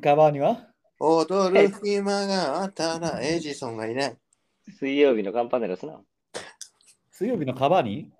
[0.00, 0.68] カバーニは？
[0.98, 4.16] 踊る暇があったらエジソンがいない。
[4.78, 6.00] 水曜日のカンパネラすな。
[7.12, 8.12] 水曜日のカバーニ？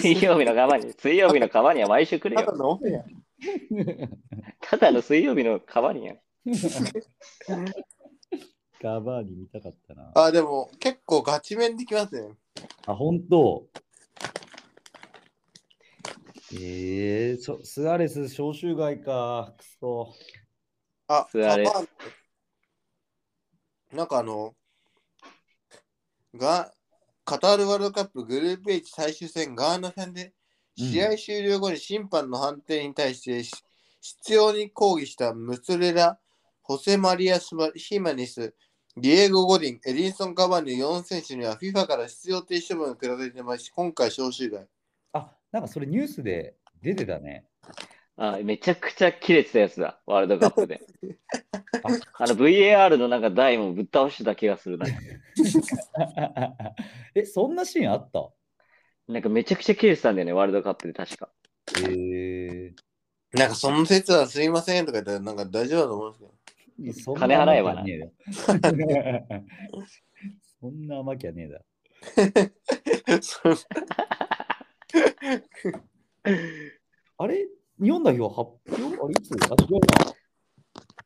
[0.00, 2.80] 水曜日のカバに、水曜日のカバには毎週来るよ。
[4.60, 6.14] ただの水曜日のカバにや。
[8.80, 10.12] カバーニ見たかったな。
[10.14, 12.34] あ、でも結構ガチ面できますね。
[12.86, 13.66] あ、本当。
[16.52, 19.54] えー、そスアレス招集外か。
[19.58, 20.14] くそ。
[21.08, 24.54] あ、スアレスカバーなんかあの、
[26.34, 26.72] が、
[27.24, 30.32] カタールワールドカップグループ H 最終戦ガーナ戦で
[30.76, 33.52] 試合終了後に審判の判定に対してし
[34.00, 36.18] 必要に抗議したムスレラ、
[36.62, 38.54] ホセマリア・スマヒマニス、
[38.96, 44.66] ディエゴ・ゴディン、エディンソン・カバーニの4選手には FIFA から出場停止処分が下されてまし今回招集外。
[45.12, 47.46] あ、なんかそれニュースで出てたね。
[48.18, 50.80] あめちゃくちゃ切れてたやつだ、ワールドカップで。
[52.18, 54.86] あの VAR のなんか台もぶっ倒してた気がするな。
[57.14, 58.30] え、そんなシーンあった？
[59.08, 61.30] なんかめちゃくちゃ切れてたんだよね、ワールドカップで確か。
[61.82, 62.74] えー
[63.32, 66.12] なんかその説はすいませんとか言ったらなんか大丈夫だと思うん
[66.84, 67.14] ですけど。
[67.14, 67.82] 金払えばな
[70.60, 71.60] そんな甘きゃねえだ。
[77.18, 77.46] あれ？
[77.82, 79.02] 日本代表発表？
[79.04, 79.32] あれいつ？
[79.32, 80.14] あ、違うな。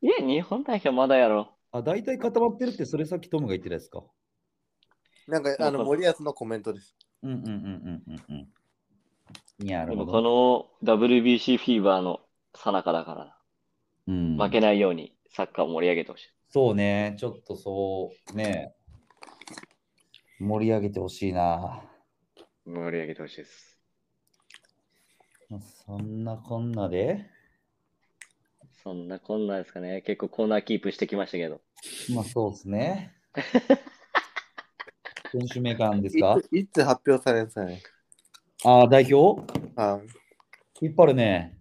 [0.03, 1.57] いや、日本代表まだやろ。
[1.73, 4.05] あ、大体固まってるって、それさっきトムが言ってたやつか。
[5.27, 6.95] なんかあの森保のコメントです。
[7.23, 8.37] うんうんうんうんうん
[9.61, 9.67] うん。
[9.67, 10.71] なでもるほこど。
[10.83, 12.21] の WBC フィーバーの
[12.55, 13.37] 最中だから、
[14.07, 16.31] うん、負けないようにサッカーを盛り上げてほしい。
[16.51, 18.75] そうね、ちょっとそう、ね、
[20.41, 21.85] 盛り上げてほしいな。
[22.65, 23.79] 盛り上げてほしいです。
[25.87, 27.29] そんなこんなで、
[28.83, 30.03] そんなこんなですかね。
[30.03, 31.61] 結構コーナーキープしてきましたけど。
[32.09, 33.15] まあそうですね。
[35.33, 37.83] 選手名鑑ですいかついつ発表されるんですかね？
[38.65, 39.41] ああ、代表？
[39.75, 40.01] は
[40.81, 41.59] 引っ張るね。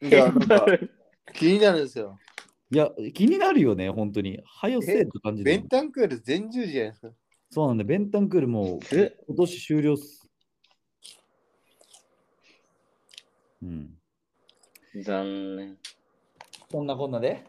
[0.00, 0.08] い。
[0.08, 0.66] いや、なんか
[1.34, 2.18] 気になるんですよ。
[2.70, 4.40] いや、気になるよね、本当に。
[4.44, 5.68] はよせえって感じでベン。
[5.68, 7.08] タンクール全十字じゃないですか。
[7.50, 10.28] そうなんで、ベンタンクールも今年終了っす。
[13.62, 13.98] うん。
[15.02, 15.76] 残念。
[16.70, 17.44] そんなこんなで、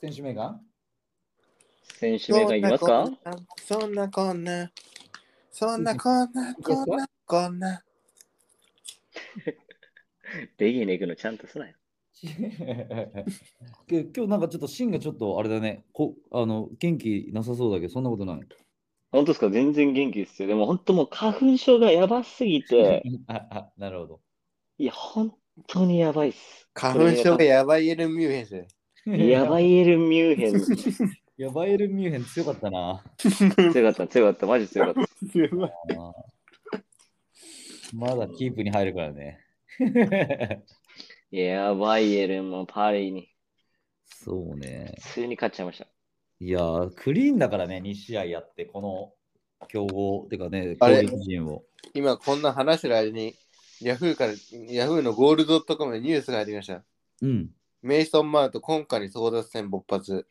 [0.00, 0.58] 選手名鑑？
[1.94, 3.08] 選手名鑑いきますか？
[3.64, 4.70] そんなこんな。
[5.58, 7.82] そんなこんな、こんな、こんな。
[10.58, 11.74] ベギーに行くのちゃんとすなよ。
[13.88, 18.40] け今日なんかちょっと芯がちょっとあれだねこあの元気なさそうだけどそんなことない？
[19.10, 19.48] 本当ですか？
[19.48, 20.48] 全然元気ですよ。
[20.48, 24.20] でも本当もう花粉症がやばすぎて、あ あなるほど
[24.76, 25.34] いや、本
[25.68, 26.68] 当にやばいっす。
[26.74, 28.68] 花粉症がやばいエルミューヘンで
[29.06, 29.26] すね。
[29.26, 30.52] やばいエルミューヘン。
[31.36, 33.04] やばいエルミューヘン強かったな。
[33.18, 35.00] 強かった、強かった、マジ強かった。
[35.02, 36.36] あー。
[37.92, 39.44] まだキープに入るからね。
[41.30, 43.28] やばいエルもパリに、
[44.06, 44.94] そうね。
[45.02, 45.86] 普通に勝っちゃいました。
[46.40, 49.14] いやークリーンだからね2試合やってこの
[49.68, 51.64] 強豪てかねあれ攻撃陣を。
[51.94, 53.34] 今こんな話してる間に、
[53.80, 54.32] ヤフーから、
[54.70, 56.82] ヤフーのゴールドットコムでニュースが入ってきました。
[57.20, 57.50] うん。
[57.82, 60.26] メイソン・マウント、今回に争奪戦勃発。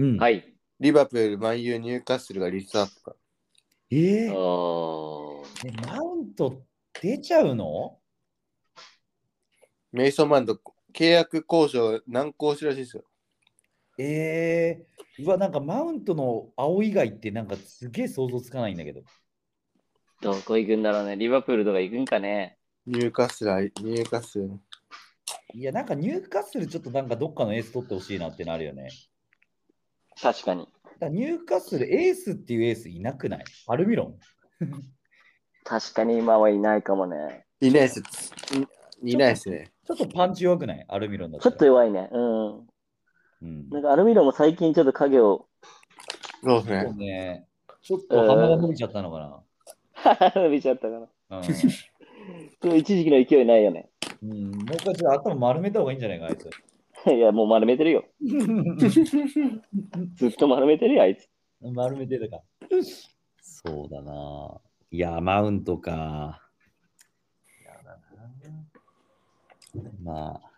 [0.00, 0.54] うんはい。
[0.80, 3.16] リバプール、マンユー、ニューカッスルがリストアップか。
[3.90, 6.62] えーおーえマウント
[7.02, 7.98] 出ちゃうの？
[9.92, 10.58] メイソン・マウント、
[10.94, 13.04] 契約交渉難航してるらしいですよ。
[13.98, 19.02] えー、うわ、なんかマウントの青以外ってなんかすげえ想像つかないんだけど。
[20.22, 21.16] どこ行くんだろうね。
[21.18, 22.56] リバプールとか行くんかね。
[22.86, 24.50] ニューカッスル、ニューカッスル。
[25.52, 28.88] いや、なんかニューカッスルちょっとなんかどっかのエース取ってほしいなってなるよね。
[30.22, 30.68] 確かに。
[30.98, 33.44] だニューカッスルエースっていうエースいなくない？
[33.68, 34.18] アルミロン
[35.64, 37.46] 確かに今はいないかもね。
[37.60, 38.02] いないです。
[39.02, 39.72] いいないですね。
[39.86, 40.84] ちょっとパンチ弱くない？
[40.88, 41.50] アルミロンだっちょ。
[41.50, 42.08] っと弱いね。
[42.12, 42.58] うん。
[43.42, 45.46] うん、なんかアルミロも最近ちょっと影を
[46.44, 47.06] そうそうですね。
[47.06, 47.46] ね。
[47.82, 49.42] ちょっと鼻が伸びちゃったのか
[50.36, 51.40] 伸びちゃったかな。
[51.40, 51.40] な。
[52.60, 53.88] でも一時期の勢いないよね。
[54.22, 54.32] うん。
[54.32, 56.50] うん、もう一回ちょっと頭丸めた方がいいんじゃないか、あいつ。
[57.06, 58.04] いや、もう丸めてるよ。
[60.14, 61.28] ずっと丸めてるよ、あいつ。
[61.60, 62.42] 丸めてたか。
[63.40, 64.60] そうだな。
[64.90, 66.42] いや、マウントか。
[70.02, 70.50] まあ、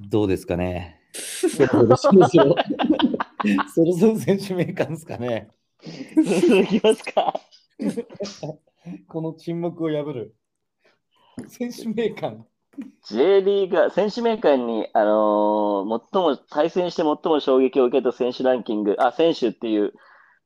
[0.00, 1.00] どうですかね。
[1.12, 2.54] そろそろ、そろそろ、
[3.74, 5.48] そろそろ選手名鑑ですかね。
[5.82, 7.40] 続きますか。
[9.08, 10.34] この沈黙を破る。
[11.48, 12.44] 選手名鑑。
[13.08, 19.92] J リーガー、選手名鑑に、あのー最も、対戦して最も衝撃を受けた選手ランキング、あ、選手っていう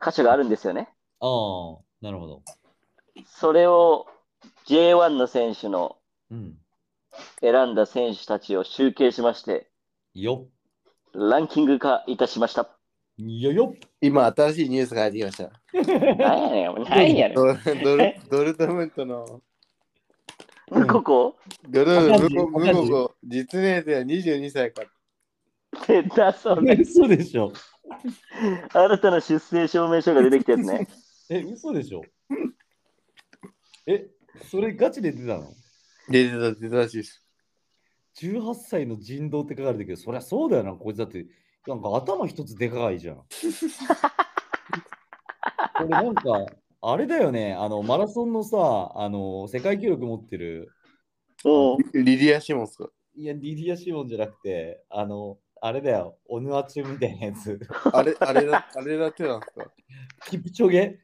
[0.04, 0.88] 箇所があるんですよね。
[1.20, 2.42] ああ、なるほど。
[3.26, 4.06] それを
[4.66, 5.96] J1 の選手の
[6.30, 6.54] うん。
[7.40, 9.70] 選んだ選手たちを集計しまして、
[10.14, 10.46] よ
[11.12, 12.62] ランキング化いたしました。
[12.62, 12.68] っ。
[13.18, 13.88] よよっ。
[14.00, 15.52] 今、新しいニュースが入ってきました。
[16.18, 17.37] 何やねん、何やねん。
[17.37, 19.40] ドルドルドルトムントの
[20.70, 21.37] ムココ
[21.68, 24.83] ドルわかんムコムないわかんないココ実年齢は22歳か。
[25.87, 26.74] 出た、それ。
[26.81, 27.53] 嘘でしょ。
[28.72, 30.88] 新たな出生証明書が出てきたやつね。
[31.31, 32.03] え、嘘でしょ。
[33.87, 34.09] え、
[34.50, 35.53] それガチで出たの？
[36.09, 37.24] 出てた、出たらしいです。
[38.16, 41.27] ?18 歳の人道って書かれてるけど、そりゃそうだよな、こいつだって。
[41.66, 43.16] なんか頭一つでかいじゃん。
[45.77, 46.46] これなんか、
[46.86, 50.70] あれだよね、あの、マラソンのさ、あの、世界記録持ってる、
[51.44, 52.04] うん。
[52.04, 52.88] リリア・シモンスか。
[53.16, 57.58] いや、リディア・シモンじゃなくて、あの、あれだよ、オヌアチュみたいなやつ。
[57.92, 59.70] あれ、あれだ、あれだってなんですか？
[60.28, 60.98] キプチョゲ？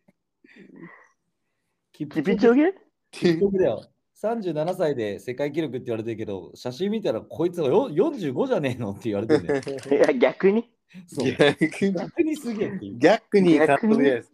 [1.93, 2.75] キキピチョゲ？
[3.11, 3.85] キプチョゲだよ。
[4.23, 9.63] 37歳で世界記録って言われてるけど、写真見たらこいつがよ45じゃねえのって言われてるんだよ。
[9.97, 10.71] いや、逆に？
[11.07, 11.33] そう。
[11.33, 12.73] 逆に、逆にすげえ。
[12.99, 14.33] 逆に監督です。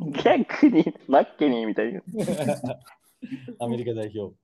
[0.00, 2.00] 逆に、マッケニーみたいな。
[3.60, 4.34] アメリカ代表。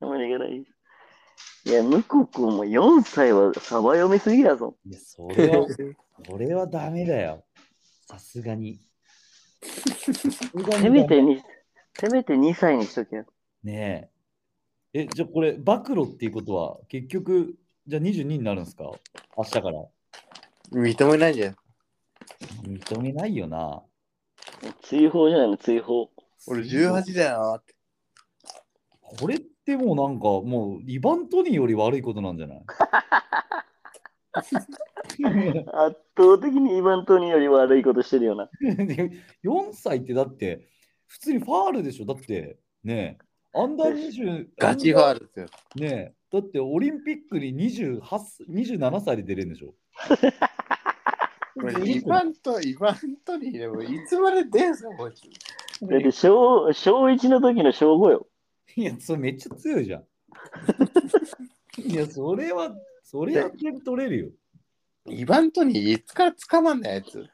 [0.00, 0.56] あまりがない。
[0.56, 4.76] いや、ムココも4歳はサバ読みすぎやぞ。
[4.86, 5.66] いや、それは、
[6.26, 7.44] それはダメだよ。
[8.06, 8.80] さすがに。
[9.62, 11.42] せめてに、
[11.94, 13.26] せめて2歳にしとけよ。
[13.62, 14.10] ね
[14.92, 15.00] え。
[15.02, 18.84] え、じゃあこれ、暴露っていうことは、結局、じゃあ22になるんですか？
[19.36, 19.84] 明日から。
[20.72, 21.56] 認めないんじゃない
[22.64, 23.82] 認めないよな。
[24.82, 26.10] 追放じゃないの、追放。
[26.46, 27.74] 俺18だよって。
[29.20, 32.58] これってもうなんか、もうリバントニーより悪いことなんじゃない？
[34.36, 38.48] 圧倒的にイバントニーより悪いことしてるよな。
[39.44, 40.66] 4歳ってだって、
[41.06, 43.18] 普通にファールでしょだって、ね
[43.54, 45.20] え、アンダー20、ガチファール。
[45.20, 45.46] ルですよ。
[45.76, 48.00] ねえ、だってオリンピックに28
[48.50, 49.74] 27歳で出れるんでしょ
[51.54, 55.22] これイバント、イバントにでもいつまで出んすか、こいつ。
[55.86, 58.26] だって小、小1の時の小5よ。
[58.76, 60.04] いや、それめっちゃ強いじゃん。
[61.80, 64.30] いや、それは、それは点取れるよ。
[65.06, 67.24] イバントにいつから捕まんないやつ。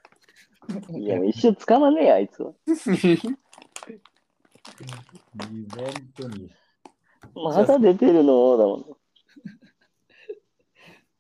[0.91, 2.53] いや、一生捕まんねえよ、あいつは。
[2.67, 2.75] リ
[5.37, 5.67] バン
[6.15, 6.51] トニー。
[7.35, 8.57] まだ出てるの？
[8.57, 8.97] だもん。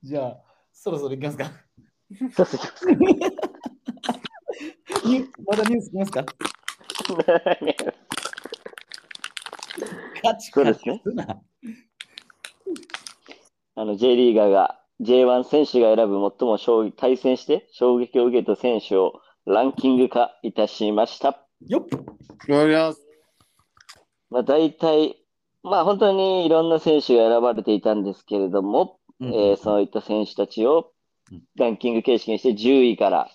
[0.02, 1.50] じゃあ、そろそろ行きますか。
[2.32, 2.64] さすが
[5.04, 6.34] ニュまだニュース来ますかカ
[7.54, 7.70] チ
[10.22, 11.02] カチそうですね。
[13.76, 21.46] あの J リーガーが J1 選手が選ぶ最も衝撃対戦して衝撃を受けた選手をランキング化いたしました。
[21.66, 21.86] よっ
[22.68, 23.00] ます。
[24.30, 25.16] まあ、大体、
[25.62, 30.99] まあ本当にいろんな選手が選ばれていたんですけれども、えーそういった選手たちをうん
[31.56, 33.30] ランキング形式にして10位から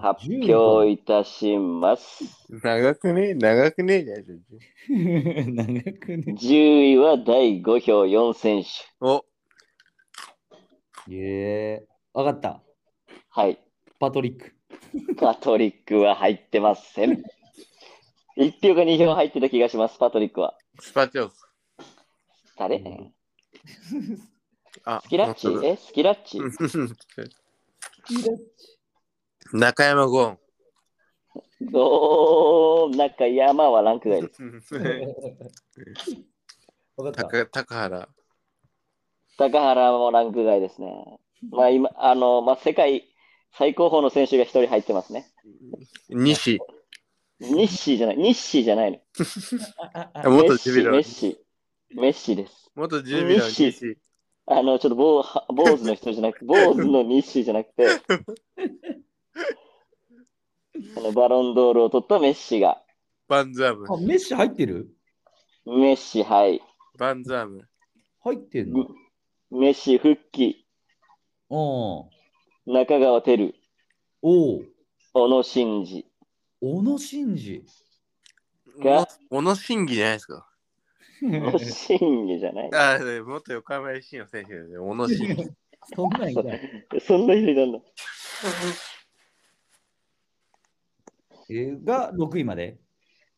[0.00, 2.24] 発表いたします。
[2.62, 3.34] 長くね？
[3.34, 4.04] 長くね？
[4.04, 6.34] 長くね。
[6.38, 8.68] 10位は第5票4選手。
[9.00, 9.24] お
[11.10, 12.62] ええわかった。
[13.30, 13.58] はい。
[13.98, 14.54] パトリック。
[15.16, 17.22] パトリックは入ってません。
[18.36, 20.56] 1票か2票入ってた気がします、パトリックは。
[20.80, 21.46] スパチョス。
[22.56, 23.12] 誰、うん
[24.84, 25.48] あスキラッチ？
[25.66, 26.40] えスキラッチ？
[29.52, 34.74] 中山ゴー、なんか山はランク外です。
[36.96, 37.24] わかった。
[37.24, 38.08] 高高原。
[39.36, 41.18] 高原もランク外ですね。
[41.50, 43.08] まあ今、あの、まあ世界
[43.56, 45.32] 最高峰の選手が1人入ってますね。
[46.08, 46.60] 西。
[47.40, 49.00] ニッシーじゃない、ニッシーじゃないの。
[50.14, 51.02] あ元ジュビロメッ。
[51.02, 51.38] シ、
[51.90, 52.70] メッシです。
[52.74, 53.98] 元ジュビロ西西。
[54.46, 57.86] あの、ちょっと坊は坊主の人じゃなくて、坊主のニッシーじゃなくて、
[60.96, 62.82] あのバロンドールを取ったメッシが、
[63.26, 63.96] バンザームあ、。
[63.98, 64.90] メッシ入ってる？
[65.64, 66.60] メッシ、はい。
[66.98, 67.66] バンザーム。
[68.20, 68.86] 入ってんの？
[69.50, 70.66] メッシ復帰、
[71.48, 72.10] お
[72.66, 73.54] 中川輝、
[74.20, 74.66] おう
[75.14, 76.06] 小野伸二。
[76.60, 77.64] 小野伸二？
[78.80, 80.50] が小野伸二じゃないですか。
[81.30, 82.70] 小野伸二じゃない。
[82.74, 84.78] あ、元横浜 FC の選手ですね。
[84.78, 85.50] 小野伸二。
[85.94, 86.42] そんなんいた。
[87.00, 87.78] そんな人いたんだ。
[91.50, 92.78] えーが6位まで？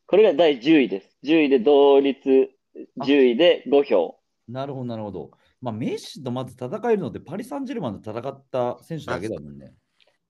[0.07, 1.19] これが第10位です。
[1.25, 2.51] 10位で同率
[2.99, 4.19] 10位で5票。
[4.49, 5.31] なるほど、なるほど。
[5.61, 9.75] まあ、メッシとまず戦えるのってパリ・サンジェルマンで戦った選手だけだもんね。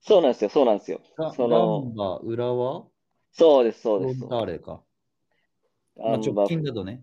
[0.00, 1.00] そうなんですよ、そうなんですよ。
[1.18, 2.84] ガそのガンバ、浦和、
[3.32, 4.26] そうです、そうです。
[4.26, 4.82] ターレか。
[5.96, 7.02] まあ、直近だとね。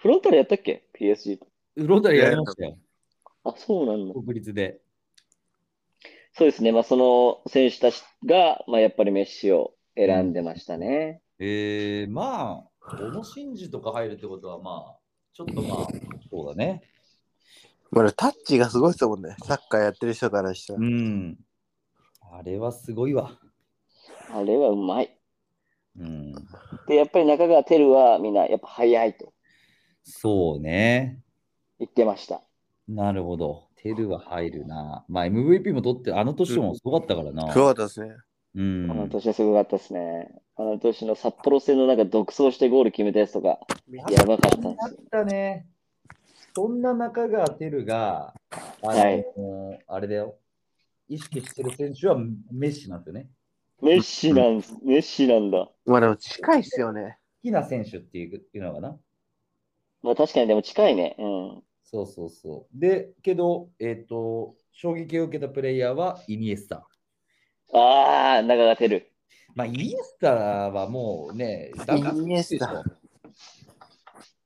[0.00, 1.46] フロンターレやったっけ ?PSG と。
[1.76, 2.78] フロンターレやりましたよ。
[3.44, 4.14] あ、そうなんだ。
[4.14, 4.80] 国立で。
[6.32, 6.72] そうですね。
[6.72, 11.20] まあ、その選手たちが、まあ、やっぱりメッシを選んでましたね。
[11.38, 14.98] えー、まあ、小野伸二とか入るってことは、まあ、
[15.34, 15.88] ちょっとまあ、
[16.30, 16.82] そうだね。
[17.90, 19.36] まあ、タッチがすごいですもんね。
[19.44, 20.82] サッカーやってる人からしたらう。
[20.82, 21.38] ん。
[22.32, 23.38] あれはすごいわ。
[24.32, 25.14] あれはうまい。
[25.98, 26.32] うん。
[26.86, 29.34] で、やっぱり中川輝はみんなやっぱ速いと
[30.04, 31.20] そうね。
[31.78, 32.42] 言ってました。
[32.88, 33.68] なるほど。
[33.76, 35.04] テルは入るな。
[35.08, 37.52] まあ、MVP も取って、あの年もすごかったからな。
[37.52, 38.14] すごかったですね。
[38.54, 38.90] うん。
[38.90, 40.28] あの年はすごかったですね。
[40.56, 43.58] あの年の札幌戦のなんか独走してゴール決めたやつとか、
[44.10, 44.96] やばかったんですあっよ。
[45.10, 45.66] たね。
[46.54, 48.34] そんな中川輝が、
[48.82, 49.24] あのはい
[49.86, 50.36] あれだよ。
[51.08, 52.18] 意識してる選手は
[52.52, 53.28] メッシなんですよね。
[53.80, 55.70] メッシなんす、メッシなんだ。
[55.86, 57.18] まあでも近いっすよね。
[57.42, 58.96] 好きな選手っていういうのかな。
[60.02, 61.16] まあ確かにでも近いね。
[61.18, 61.62] うん。
[61.84, 62.78] そうそうそう。
[62.78, 66.86] で、けど、えっ、と、衝撃を受けたプレイヤーはイニエスタ。
[67.72, 69.06] ああ、中川輝。
[69.54, 72.82] まあ、イニエスタはもうね、イニエスタ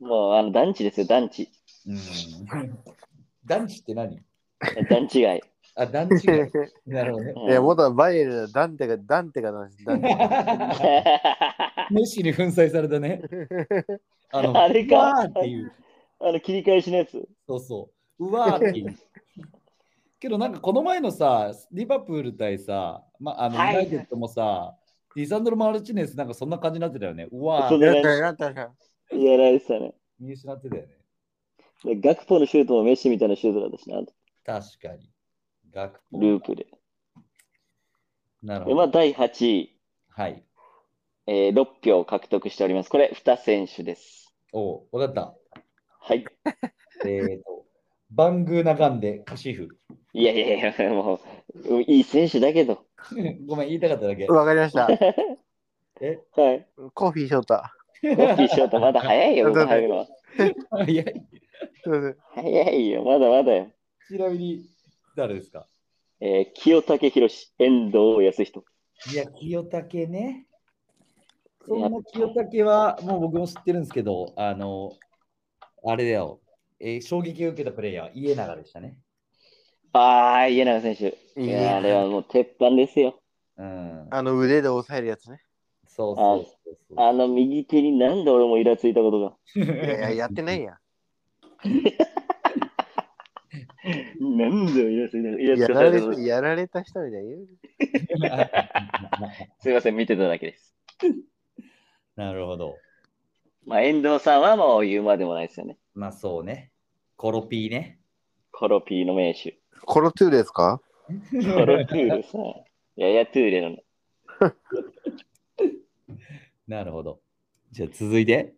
[0.01, 1.51] もうあの団地ですよ、団地。
[1.87, 1.97] うん。
[3.45, 4.23] 団地って何？
[4.89, 5.43] 団地外。
[5.77, 6.49] あ、団地が。
[6.87, 7.33] なるほどね。
[7.37, 9.51] うんいや、元バイエルダンテが、ダンテが。
[9.53, 9.85] ダンテ
[11.91, 13.21] メッシに粉砕されたね。
[14.35, 15.73] あの、 あれかうわーっていう。
[16.21, 17.29] あの切り返しのやつ。
[17.47, 18.27] そうそう。
[18.27, 18.97] うわーっていう。
[20.19, 24.77] けどなんかこの前のさ、リバプール対さ、まあ、あの、はいユナイテッドもさ、
[25.15, 27.29] リサンドロ・マルチネスなんかそんな感じになってたよね。
[27.31, 27.87] うわーった
[29.17, 29.95] やられてたね。
[30.19, 30.89] 見失ってたよね。
[31.85, 34.01] でガクポのシュートもメッシみたいなシュートだったしな、
[34.45, 35.11] 確かに。
[35.71, 36.65] ガクポループで。
[36.65, 36.71] で、
[38.43, 38.77] なるほど。
[38.77, 39.77] まあ第8位、
[40.09, 40.43] はい。
[41.27, 42.91] えー、6票獲得しております。
[42.91, 44.24] これ2選手です。
[44.57, 45.35] おう、わかった。
[45.99, 46.25] はい。
[47.05, 47.67] えっ、と、
[48.13, 49.69] バングーナガンデ、カシフ。
[50.13, 51.21] いやいやいや、も
[51.69, 52.87] う、いい選手だけど。
[53.49, 54.27] ごめん、言いたかっただけ。
[54.29, 54.89] わかりました。
[56.01, 56.21] え？
[56.37, 56.67] はい。
[56.95, 57.75] コーヒーショータ。
[58.01, 60.07] コッキーショート、まだ早いよ、僕入るのは。
[60.87, 61.05] い
[62.35, 63.73] 早いよ、まだまだよ。
[64.09, 64.67] ちなみに、
[65.17, 65.67] 誰ですか？
[66.21, 68.65] えー、清武宏、遠藤康人。
[69.13, 70.47] いや、清武ね。
[71.67, 74.93] そんな清武は、もう僕も知ってるんですけど、あの、
[75.87, 76.41] あれだよ、
[76.81, 78.97] えー衝撃を受けたプレイヤーは家長でしたね。
[79.93, 81.19] ああ、家長選手。
[81.41, 83.19] いいや、やあれはもう鉄板ですよ。
[83.57, 84.09] うん。
[84.11, 85.41] あの腕で押さえるやつね。
[85.87, 87.01] そうそうそうそう。
[87.01, 89.37] あの右手になんで俺もイラついたことが。
[89.55, 90.79] いやいや、やってないや。
[94.21, 97.49] なんでイラついたイラつやからされたやられた人みたいに言う。
[99.61, 100.75] すいません、見てただけです。
[102.17, 102.77] なるほど。
[103.67, 105.79] まあ、遠藤さんはもう言うまでもないですよね。
[105.95, 106.71] まあそうね。
[107.17, 107.99] コロピーね。
[108.53, 109.59] コロピーの名手。
[109.85, 110.81] コロトゥーですか？
[111.09, 111.13] コ
[111.65, 112.39] ロトゥールさ。
[112.97, 113.77] ややトゥーレの。
[116.69, 117.21] なるほど。
[117.73, 118.55] じゃあ続いて。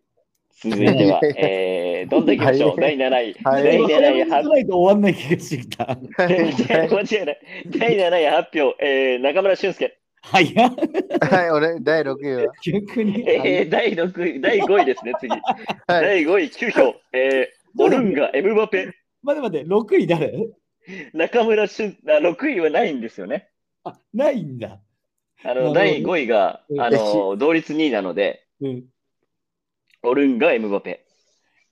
[0.59, 2.79] 続いては、 えー、どんどんいきましょう？
[2.81, 3.33] はい第7位。
[3.43, 5.85] はい第7位発しないと終わんない気がしてきた。
[5.85, 6.89] は間違いない。
[6.89, 9.97] 間違いない第7位発表、えー、中村俊輔。
[10.31, 10.73] 早っ。
[11.47, 12.53] い、俺、第6位は。
[12.61, 13.23] 逆に。
[13.29, 15.29] えー、第6位、第5位ですね、次。
[15.29, 15.41] はい。
[15.87, 16.95] 第5位、9票。
[17.13, 18.93] えー、オルンガ、エムバペ。
[19.23, 20.49] 待って待って、6位誰？
[21.13, 23.49] 中村俊、あ6位はないんですよね。
[23.83, 24.79] あ、ないんだ。
[25.43, 28.83] あの、第5位が、うんあの、同率2位なので、うん。
[30.03, 31.05] オルンガ、エムバペ。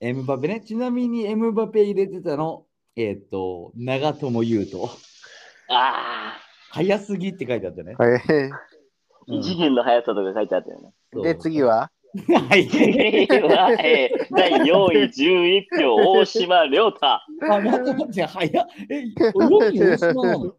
[0.00, 0.60] エムバペね。
[0.60, 2.66] ちなみにエムバペ入れてたの、
[2.96, 4.90] えっ、と、長友佑都。
[5.68, 6.38] あ
[6.76, 7.94] 早すぎって書いてあったね。
[7.98, 8.14] はい。
[8.16, 8.20] あ、
[9.28, 10.92] 異次元の速さとか書いてあったよね。
[11.22, 11.90] で、次は？
[12.48, 12.66] はい。
[12.68, 17.06] 次は、えー、第4位、11票、大島亮太。
[17.06, 18.66] あ、待って待って、早っ。
[18.90, 18.94] え、
[19.34, 20.54] 4 位大島なの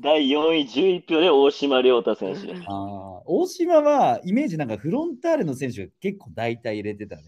[0.00, 2.52] 第4位、11票で大島亮太選手。
[2.66, 7.22] あー大島はイメージなんかフロンターレの選手が結構大体入れてたね。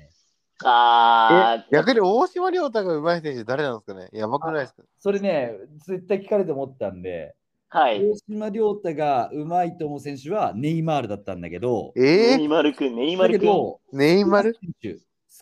[0.64, 4.08] あえ、逆に大島亮太が上手い選手誰なんですかね？
[4.12, 4.82] やばくないですか？
[4.98, 5.52] それね、
[5.86, 7.41] 絶対聞かれて思ったんで、ー、
[7.74, 8.06] はい。
[8.06, 13.48] 大島亮太がうまいと思う選手はネイマールだったんだけど、えネイマル君、ネイマだル君。
[13.94, 14.52] ネイマル？
[14.52, 14.60] 好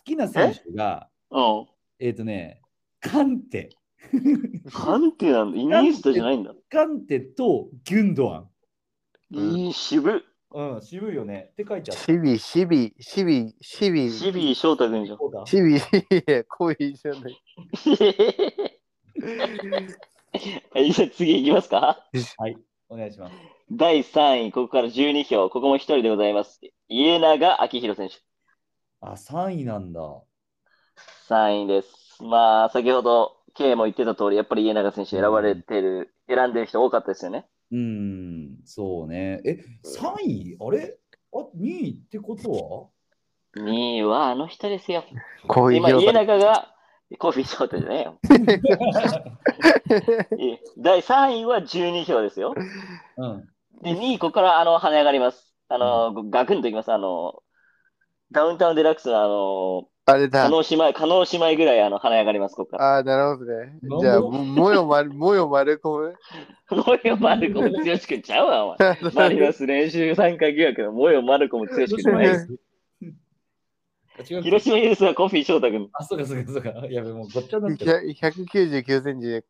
[0.05, 1.67] きな選手好きな選手が、うん。
[1.99, 2.61] えっ、とね、
[3.01, 3.75] カンテ。
[4.71, 5.57] カンテなんだ。
[5.57, 6.53] イニエスタじゃないんだ。
[6.69, 8.49] カンテとギュンドアン。
[9.33, 10.21] うんいい、渋っ。
[10.53, 11.49] うん、渋いよね。
[11.51, 12.01] って書いちゃった。
[12.01, 15.17] シビ、シビ、シビ、シビ、シビー翔太君じゃん。
[15.45, 15.79] シビ、い
[16.27, 17.37] や、恋じゃない。
[20.73, 22.07] はい、じゃあ次いきますか。
[22.37, 22.57] はい、
[22.87, 23.35] お願いします。
[23.69, 25.49] 第3位、ここから12票。
[25.49, 26.61] ここも1人でございます。
[26.87, 28.15] 家永明宏選手。
[29.01, 30.01] あ、3位なんだ。
[31.27, 32.23] 3位です。
[32.23, 37.47] まあ、先ほど、K も言ってた通り、やっぱり家永選手選ばれてる、選んでる人多かったですよね。
[37.71, 39.41] うーん、そうね。
[39.43, 40.97] え、3位あれ？
[41.33, 42.91] あ、2位ってこと
[43.55, 45.03] 2位はあの人ですよ。
[45.47, 46.25] 恋今、家じゃない。
[46.25, 46.73] 永が
[47.17, 48.07] コフィーショートじゃね
[50.39, 50.51] えよ。
[50.77, 52.55] 第3位は12票ですよ。
[53.17, 53.43] うん。
[53.81, 55.53] で、2位、ここからあの跳ね上がります。
[55.69, 56.91] あの、ガクンといきます。
[56.91, 57.41] あの、
[58.31, 60.43] ダウンタウンデラックスのあの、あれだ。
[60.43, 62.95] 加納姉妹、加納姉妹ぐらいあの跳ね上がります、ここから。
[62.95, 66.15] ああ、なるほどねじゃあ、ももよまる、もよ丸込む。
[66.71, 67.83] もよマルコム剛く
[68.17, 68.97] んちゃうわ、お前。
[69.13, 71.81] マリノス練習参加疑惑のもよマルコム剛くん
[72.15, 72.57] ないです。
[74.23, 75.89] 広島ユースはコフィー翔太君。
[75.93, 76.69] あ、そうかそうかそうか。
[76.87, 78.15] やべ、もうごっちゃになってる。
[78.19, 79.45] 199センチで、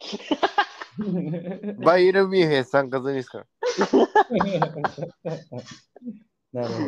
[1.84, 3.46] バイエルンミュンヘン参加済みですから。
[6.62, 6.80] なるほ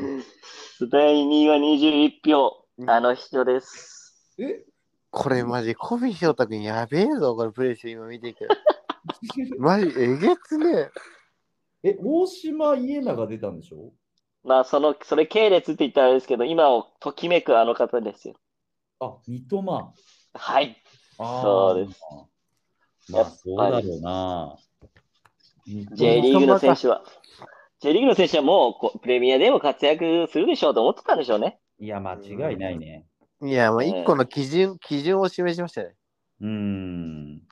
[0.87, 0.89] ど。
[0.91, 2.67] 第2位は21票。
[2.87, 4.35] あの人です。
[4.39, 4.65] え？
[5.11, 8.55] これマジ、コフィ翔太君やべえぞ、これプレイして今見てるけど。
[9.61, 10.91] マジ、えげつね
[11.83, 13.93] え、大島家長出たんでしょ？
[14.45, 18.34] まあ、その、それ系列って言ったらあれですけど、今をときめくあの方ですよ。
[19.01, 19.93] あ、三笘。
[20.34, 20.76] はい。
[21.16, 22.01] そうです。
[23.12, 24.57] まあ、そうだろうな。
[25.95, 27.05] J リーグの選手は、
[27.80, 31.59] J リーグの選手はもうこうプレミアでも活躍するでしょうと思ってたんでしょうね。
[31.78, 33.07] いや、間違いないね。
[33.43, 35.95] いや、まあ、一個の基準、基準を示しましたね。
[36.40, 37.43] うーん。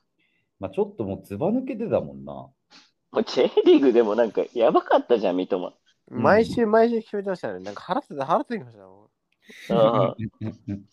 [0.59, 2.33] まあ、ちょっともうずば抜けてたもんな。
[2.33, 2.53] も
[3.13, 5.73] う J リーグでもなんかやばかったじゃん、三笘。
[6.11, 7.61] うん毎週毎週決めてましたね。
[7.61, 9.11] なんか腹立って、腹立ってきましたも
[10.69, 10.85] うん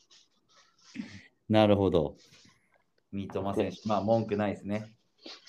[1.50, 2.18] なるほど。
[3.12, 4.94] 三笘選手、まあ文句ないですね。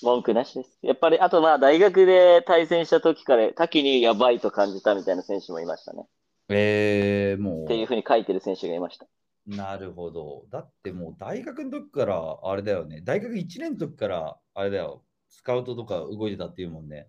[0.02, 0.78] 文句なしです。
[0.82, 6.06] やっぱり、あとまあ大学で対戦した時から多岐にやばいと感じたみたいな選手もいましたね。
[6.48, 9.06] えー、もっていうふうに書いてる選手がいました。
[9.48, 10.46] う、なるほど。
[10.50, 13.00] だってもう大学の時から、あれだよね。
[13.02, 15.04] 大学1年の時から、あれだよ。
[15.28, 17.08] スカウトとか動いてたっていうもんね。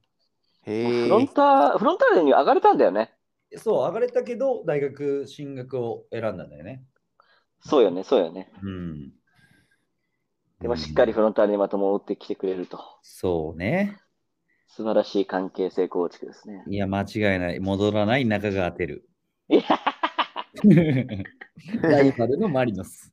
[0.70, 1.28] フロンえ。
[1.28, 3.14] ター、フロンターレに上がれたんだよね。
[3.58, 6.84] そう、上がれたけど、大学進学を選んだんだよね。
[7.62, 8.52] そうよね、そうよね。
[8.62, 9.12] うん。
[10.62, 12.80] でもしっかりフロンターレにまともってきてくれると。
[13.02, 13.98] そうね。
[14.68, 16.64] 素晴らしい関係性構築ですね。
[16.68, 17.60] いや、間違いない。
[17.60, 19.02] 戻らない中川照。
[19.50, 19.62] いや、
[21.82, 23.12] ライバルのマリノス。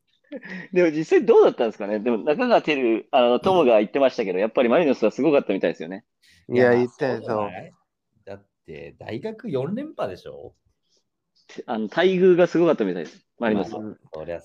[0.72, 6.04] でも実際どうだったんですかねでも中川照、あの、トムが言ってましたけど、やっぱりマリノスはすごかったみたいですよね。
[6.49, 7.51] いや、まあ言ったよ、そう。
[8.24, 10.55] だって、大学4連覇でしょ？
[11.66, 13.26] あの、待遇がすごかったみたいです。
[13.38, 13.72] マリノス。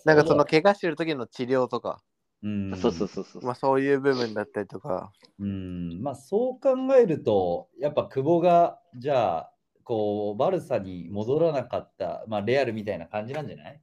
[0.05, 2.01] なんかその怪我してる時の治療とか、
[2.43, 3.43] うん、そうそうそうそう。
[3.43, 13.81] まあそういう部分だったりとか、うん、まあそう考えると、やっぱ久保が、じゃあ、こう、バルサに戻らなかった、まあレアルみたいな感じなんじゃない？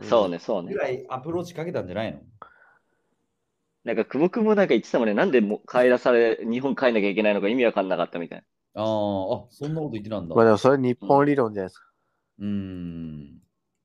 [0.00, 0.72] んそうね、そうね。
[0.72, 0.78] ぐ。
[0.78, 2.20] らいアプローチかけたんじゃないの？
[3.84, 8.38] なんか、久保君もなんか言ってたもんね、なんでもう帰らされ、日本帰んなきゃいけないのか意味わかんなかったみたい
[8.74, 8.82] な。
[8.82, 10.34] あーあ、そんなこと言ってたんだ。
[10.34, 11.86] まあでもそれ日本理論じゃないですか。
[12.40, 13.38] うん、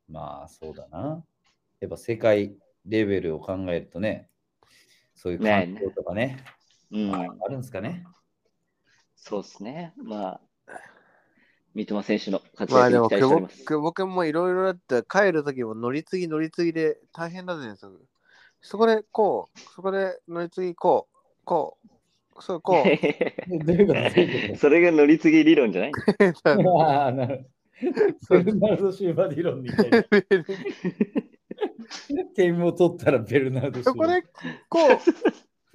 [0.09, 1.23] まあそうだな。
[1.79, 4.29] やっぱ世界レベルを考えるとね、
[5.15, 6.43] そういう環境とかね、
[6.91, 7.09] うん。
[7.09, 8.05] まああるんですかね。
[9.15, 9.93] そうですね。
[9.97, 10.41] まあ、
[11.73, 13.65] 三笘選手の活まあで躍に期待しております。
[13.65, 17.89] 久保君もいろいろだって帰る時も乗り継ぎ乗り継ぎで大変だぜそ
[18.65, 21.77] そこでこう、そこで乗り継ぎこう、こ
[22.35, 22.83] う、そうこう。
[23.63, 23.99] どういうこと？
[23.99, 25.91] どういうこそれが乗り継ぎ理論じゃない？
[26.43, 27.45] とああ、なる
[28.29, 30.03] ベルナルド・シューバーディロンみたいな。
[32.35, 34.21] 点を取ったらベルナルド・シューバー
[34.69, 34.97] そこで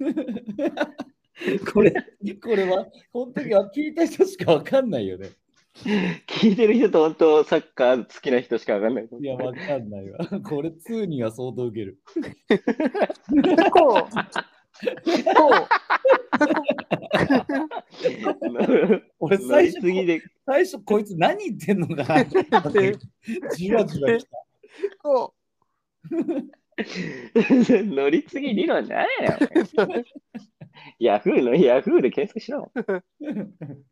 [0.01, 0.09] こ
[1.63, 1.93] う、 これ、
[2.43, 5.29] これは、本当に聞いた人しかわかんないよね。
[6.27, 9.07] 聞いてる人と本当サッカー好きな人しかわかんない。
[9.19, 10.19] いや、わかんないわ。
[10.41, 11.99] これ、2には相当受ける。
[13.71, 14.11] こう、
[15.35, 15.49] こ
[19.19, 22.23] 俺、乗最初、り継ぎで、最初こいつ何言ってんのか
[23.55, 24.37] じわじわきた。
[24.37, 24.41] う、
[25.01, 25.33] こ
[26.83, 29.37] 乗り継ぎ理論じゃないよ。
[30.99, 32.71] ヤフーのヤフーで検索しろ。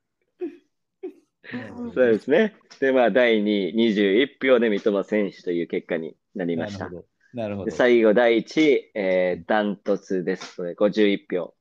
[1.93, 2.55] そうですね。
[2.79, 6.85] で、まあ、第2位、21票で三笘選手という結果になりました。
[6.85, 7.07] なるほど。
[7.33, 7.77] なるほでど。
[7.77, 10.57] 最後、第1位、えー、ダントツです。
[10.57, 11.53] これ51票。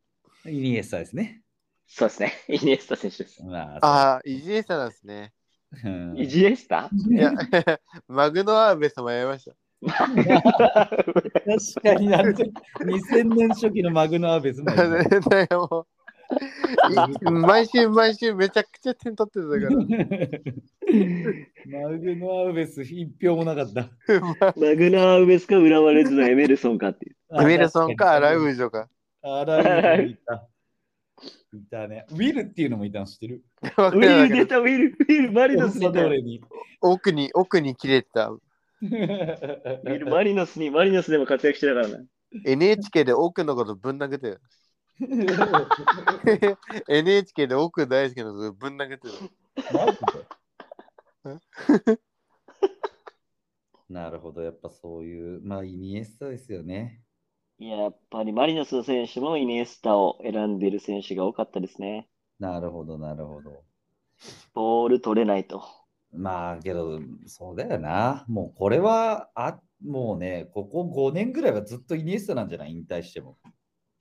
[0.47, 1.43] イニエスタですね。
[1.87, 2.33] そうですね。
[2.49, 3.45] イニエスタ選手です。
[3.45, 5.33] まあ、ああ、イジエスタなんですね。
[5.85, 6.89] うんイジエスタ？
[7.11, 7.31] いや、
[8.09, 9.55] マグノアーベスもやりました。
[9.85, 10.17] 確
[11.83, 14.63] かになんて、2000年初期のマグナアーベス
[17.23, 19.71] 毎週毎週めちゃくちゃ点取ってたから。
[21.67, 23.89] マグナアーベス一票もなかった。
[24.57, 27.17] マグナーウベスか浦和レッズのエメルソンかっていう。
[27.33, 28.89] ウィルソンかアラウージョか。
[29.23, 30.49] アラウいた。
[31.55, 32.07] いたね。
[32.11, 33.43] ウィルっていうのもいたの知ってる？
[33.77, 35.89] わウィル出た、ウィル、ウィル、マリノスに
[36.23, 36.41] に。
[36.81, 38.29] 奥に奥に切れてた。
[38.29, 42.05] ウィル、マリノスに、マリノスでも活躍してたからな。
[42.45, 44.41] NHK で奥のことぶん投げてる。
[46.89, 49.15] NHK で奥大好きなことぶん投げてる。
[49.73, 49.99] マジ
[51.87, 51.99] で？
[53.89, 57.01] なるほど、やっぱそういう、まあ、イニエスタですよね。
[57.59, 62.09] いや、やっぱりマリノスの選手もイニエスタを選んでる選手が多かったですね。
[62.39, 63.65] なるほど、なるほど。
[64.53, 65.65] ボール取れないと。
[66.13, 68.25] まあ、けど、そうだよな。
[68.29, 72.73] もうこれは、あもうね、ここ5年ぐらいはずっとイニエスタなんじゃない？
[72.73, 73.39] 引退しても。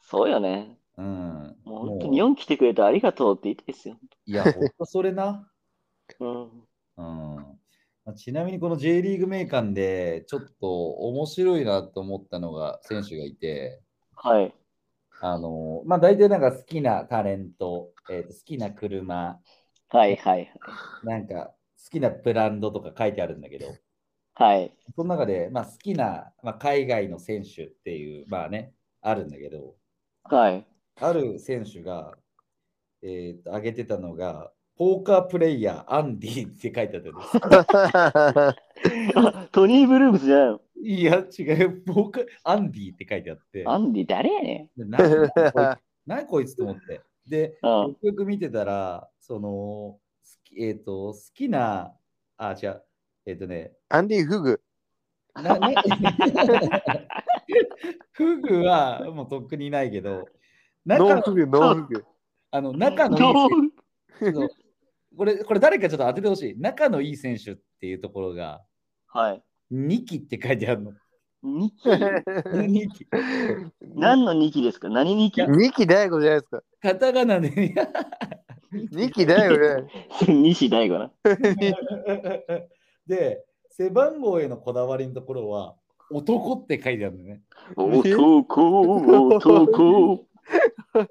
[0.01, 0.77] そうよね。
[0.97, 1.55] うん。
[1.63, 3.97] もう本当に4来てくれてありがとうって言いたいですよ。
[4.25, 5.49] いや、 ほんとそれな。
[6.19, 6.43] うん。
[6.97, 7.35] うん
[8.05, 13.81] まあちなみにこの J リーグ名鑑でちょっと面白いなと思ったのが選手がいて、
[14.15, 14.53] はい。
[15.19, 19.41] あのまあ大体なんか好きなタレント、えーと好きな車、
[19.89, 20.51] はいはい
[21.03, 23.67] なんか好きなブランドとか書いてあるんだけど、
[24.33, 24.71] はい。
[24.95, 29.75] その中で、まあ、好きな、まあ、海外の選手っていう、まあね、あるんだけど、
[30.23, 30.67] はい。
[30.99, 32.17] ある選手が、
[33.01, 37.37] えーと挙げてたのが、ポーカープレイヤー、アンディって書いてあったんです。
[39.15, 40.61] あ、 トニー・ブルームスじゃないの？
[40.79, 45.31] いや、違うよ、ポーカー、アンディって書いてあって、アンディ誰やねでなこいつ？
[46.05, 47.01] 何こいつと思って。
[47.27, 49.99] で、よくよく見てたら、その、好
[50.43, 51.93] きえっ、と、好きな、
[52.37, 52.83] あ、違う、
[53.25, 54.61] えっ、とね、アンディ・フグ。
[55.35, 55.75] なね。
[58.13, 60.27] フグはもうとっくにないけど、
[60.87, 62.05] ノーフグ、ノーフグ。
[62.51, 63.23] あの仲のいい
[64.19, 64.49] 選手そう
[65.17, 66.55] これ、これ誰かちょっと当ててほしい。
[66.57, 68.61] 仲のいい選手っていうところが、
[69.07, 69.43] はい。
[69.71, 70.91] 2期って書いてあるの。
[71.43, 73.07] 2期？2期。
[73.95, 74.89] 何の2期ですか？
[74.89, 75.41] 何2期？
[75.41, 76.61] 二期大悟じゃないですか。
[76.81, 77.73] カタカナで、
[78.91, 79.87] 二期大悟じゃない。
[80.33, 81.11] 西大悟な。
[83.07, 85.75] で、背番号へのこだわりのところは、
[86.11, 87.41] 男って書いてあるのね。
[87.75, 90.25] 男、男。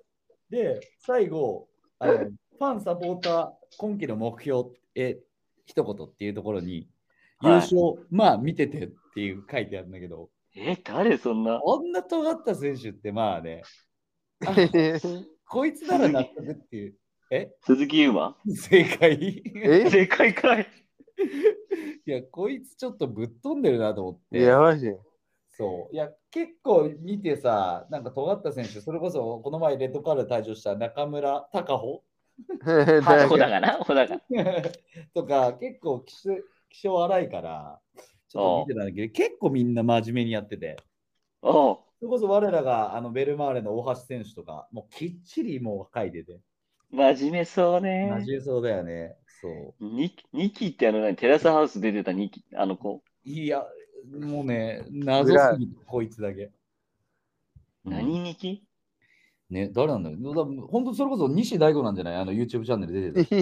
[0.50, 1.68] で、最後、
[1.98, 5.18] あのファン、サポーター、今季の目標へ
[5.66, 6.88] 一言っていうところに、
[7.42, 11.60] 優はい勝、まあ見ててっていう書いてあるんだけど、え、誰そんな？
[11.60, 13.62] こんな尖った選手ってまあね、
[14.46, 14.54] あ
[15.48, 16.96] こいつなら納得っていう。
[17.30, 17.50] え？
[17.62, 18.36] 鈴木優馬？
[18.46, 19.42] 正解？
[19.56, 19.90] え？
[19.90, 20.66] 正解かい。
[22.06, 24.40] いや、こいつちょっとぶっ飛んでるなと思って。
[24.40, 24.86] やばいし。
[25.50, 25.94] そう。
[25.94, 32.02] いや、結構見てさ、なんか尖った選手、それこそこの前レッドカードで退場した中村隆穂？
[33.00, 33.78] はい、小高な？
[35.14, 37.80] とか、結構気性気性荒いから、
[38.28, 40.76] ちょっと見てたんだけど、結構みんな真面目にやってて、
[41.40, 46.38] おうそれこそ我らがあのベルマーレの大橋選手とか、もうきっちりもう書いてて、
[46.90, 48.08] 真面目そうね。
[48.10, 49.16] 真面目そうだよね。
[49.40, 49.74] そう。
[49.80, 51.16] ニニキってあの何？
[51.16, 53.02] テラスハウス出てたニキ、あの子。
[53.24, 53.66] いや、
[54.20, 56.50] もうね、謎すぎて、こいつだけ。
[57.84, 58.62] 何ニキ
[59.50, 60.34] ね、誰なんだろう。
[60.34, 62.16] だ本当それこそ西大悟なんじゃない？
[62.16, 63.36] あの YouTube チャンネル出てた。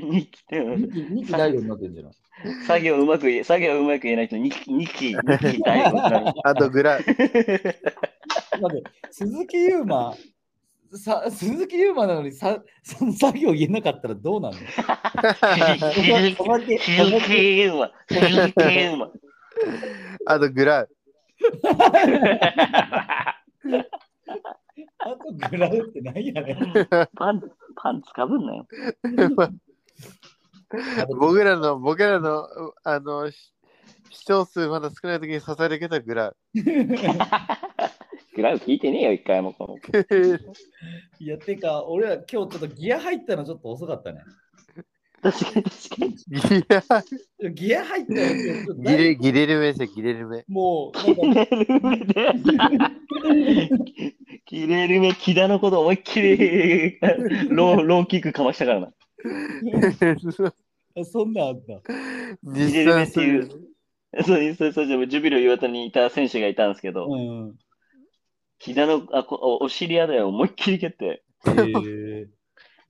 [0.00, 2.12] ニキって、西西大悟になってんじゃない？
[2.66, 10.14] 作業うまく言え、作業うまく言えない人、ニキ、ニキ、ニキ大悟何 あとグラ、 待って、鈴木優馬、
[10.94, 14.54] さ鈴木優馬なのにさその作業言えなかったらどうなの？
[15.92, 19.10] 鈴木優馬、 鈴木優馬。
[20.26, 20.86] あとグラ。
[24.98, 26.72] あとグラウって何やねん。
[27.16, 28.66] パンツ、パンツかぶんなよ。
[31.18, 32.46] 僕らの、僕らの、
[32.82, 33.52] あの、し
[34.10, 36.34] 視聴数まだ少ない時に支えてきたグラ。
[38.34, 39.52] グラウ聞いてねえよ、一回も。
[39.52, 39.76] この
[41.18, 44.22] いや、てか、俺ら今日ちょっとギア入ったのちょっと遅かったね。
[45.22, 47.12] 確かに確かに。
[47.48, 50.44] ギラ、ギア入ったのちょっとギレ、ギレる目してギレる目。
[50.48, 52.32] もう、切なんかれる目で。
[54.46, 56.98] 切れる目、木田のこと思いっきり
[57.50, 58.92] ローローキックかましたからな。
[61.04, 61.80] そんなんあった。
[62.42, 63.48] 実際する。
[64.24, 67.54] そう、そう、そう、ジュビロ磐田にいた選手がいたんですけど、うん。
[68.58, 72.11] 木田のあこおお尻あだよ思いっきり蹴って、えー、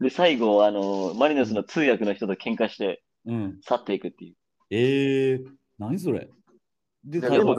[0.03, 3.61] で、最後、あの、マリノスの通訳の人と喧嘩してうん。
[3.63, 4.35] 去っていくっていう。
[4.71, 5.47] えー、
[5.79, 6.29] 何それ？
[7.05, 7.55] で、最後。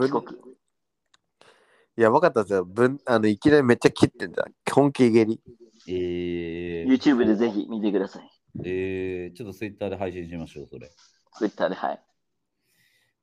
[1.96, 2.64] やばかったですよ。
[2.64, 4.46] ぶんあのいきなりめっちゃ切ってんだ。
[4.72, 5.40] 本気蹴り。
[5.86, 8.30] えー、YouTube でぜひ見てください。
[8.64, 10.90] えー、ちょっとツイッターで配信しましょう、それ。
[11.38, 12.00] Twitter で、はい。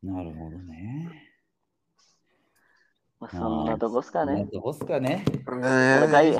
[0.04, 1.31] なるほどね。
[3.22, 4.48] まあ、そんなとこっすかね。
[4.52, 5.24] どこっすかね。
[5.46, 6.36] 概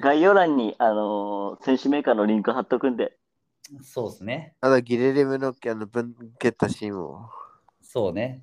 [0.00, 3.12] 概要欄に、あのー選手メーカーのリンク貼っとくんで、
[3.82, 4.54] そうですね。
[4.62, 7.28] あとギレレムのあのぶん蹴ったシーンを。
[7.82, 8.42] そうね。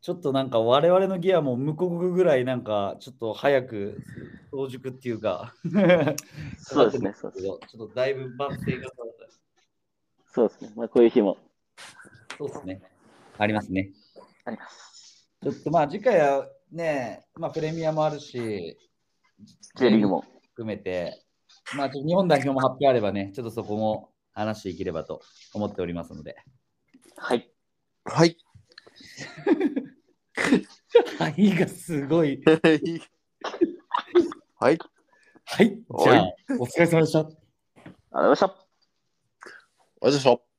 [0.00, 4.02] ちょっとなんか我々のギアも無国ぐらいなんかちょっと早く
[4.50, 5.54] 早熟っていうか
[6.58, 7.58] そうですねそうですちょっ
[7.88, 8.90] とだいぶ万世が
[10.26, 10.72] そうですね。
[10.74, 11.38] まあ、こういう日も
[12.36, 12.82] そうですね。
[13.38, 13.90] ありますね。
[14.44, 15.28] あります。
[15.42, 18.76] ちょっとまあ次回はね、まあプレミアもあるし、
[19.76, 20.24] J リーグも。
[20.50, 21.24] 含めて、
[21.76, 25.20] まあちょっと日本代表も発表あればね、ちょっとそこも話していければと
[25.52, 26.36] 思っておりますので。
[27.16, 27.50] はい。
[28.04, 28.36] はい。
[31.18, 32.40] はいがすごい。
[34.58, 34.78] はい。
[35.44, 35.68] はい。
[35.68, 37.20] じゃあ、お疲れ様でした。
[37.20, 38.54] ありがとうございました。
[40.00, 40.53] おいしょ。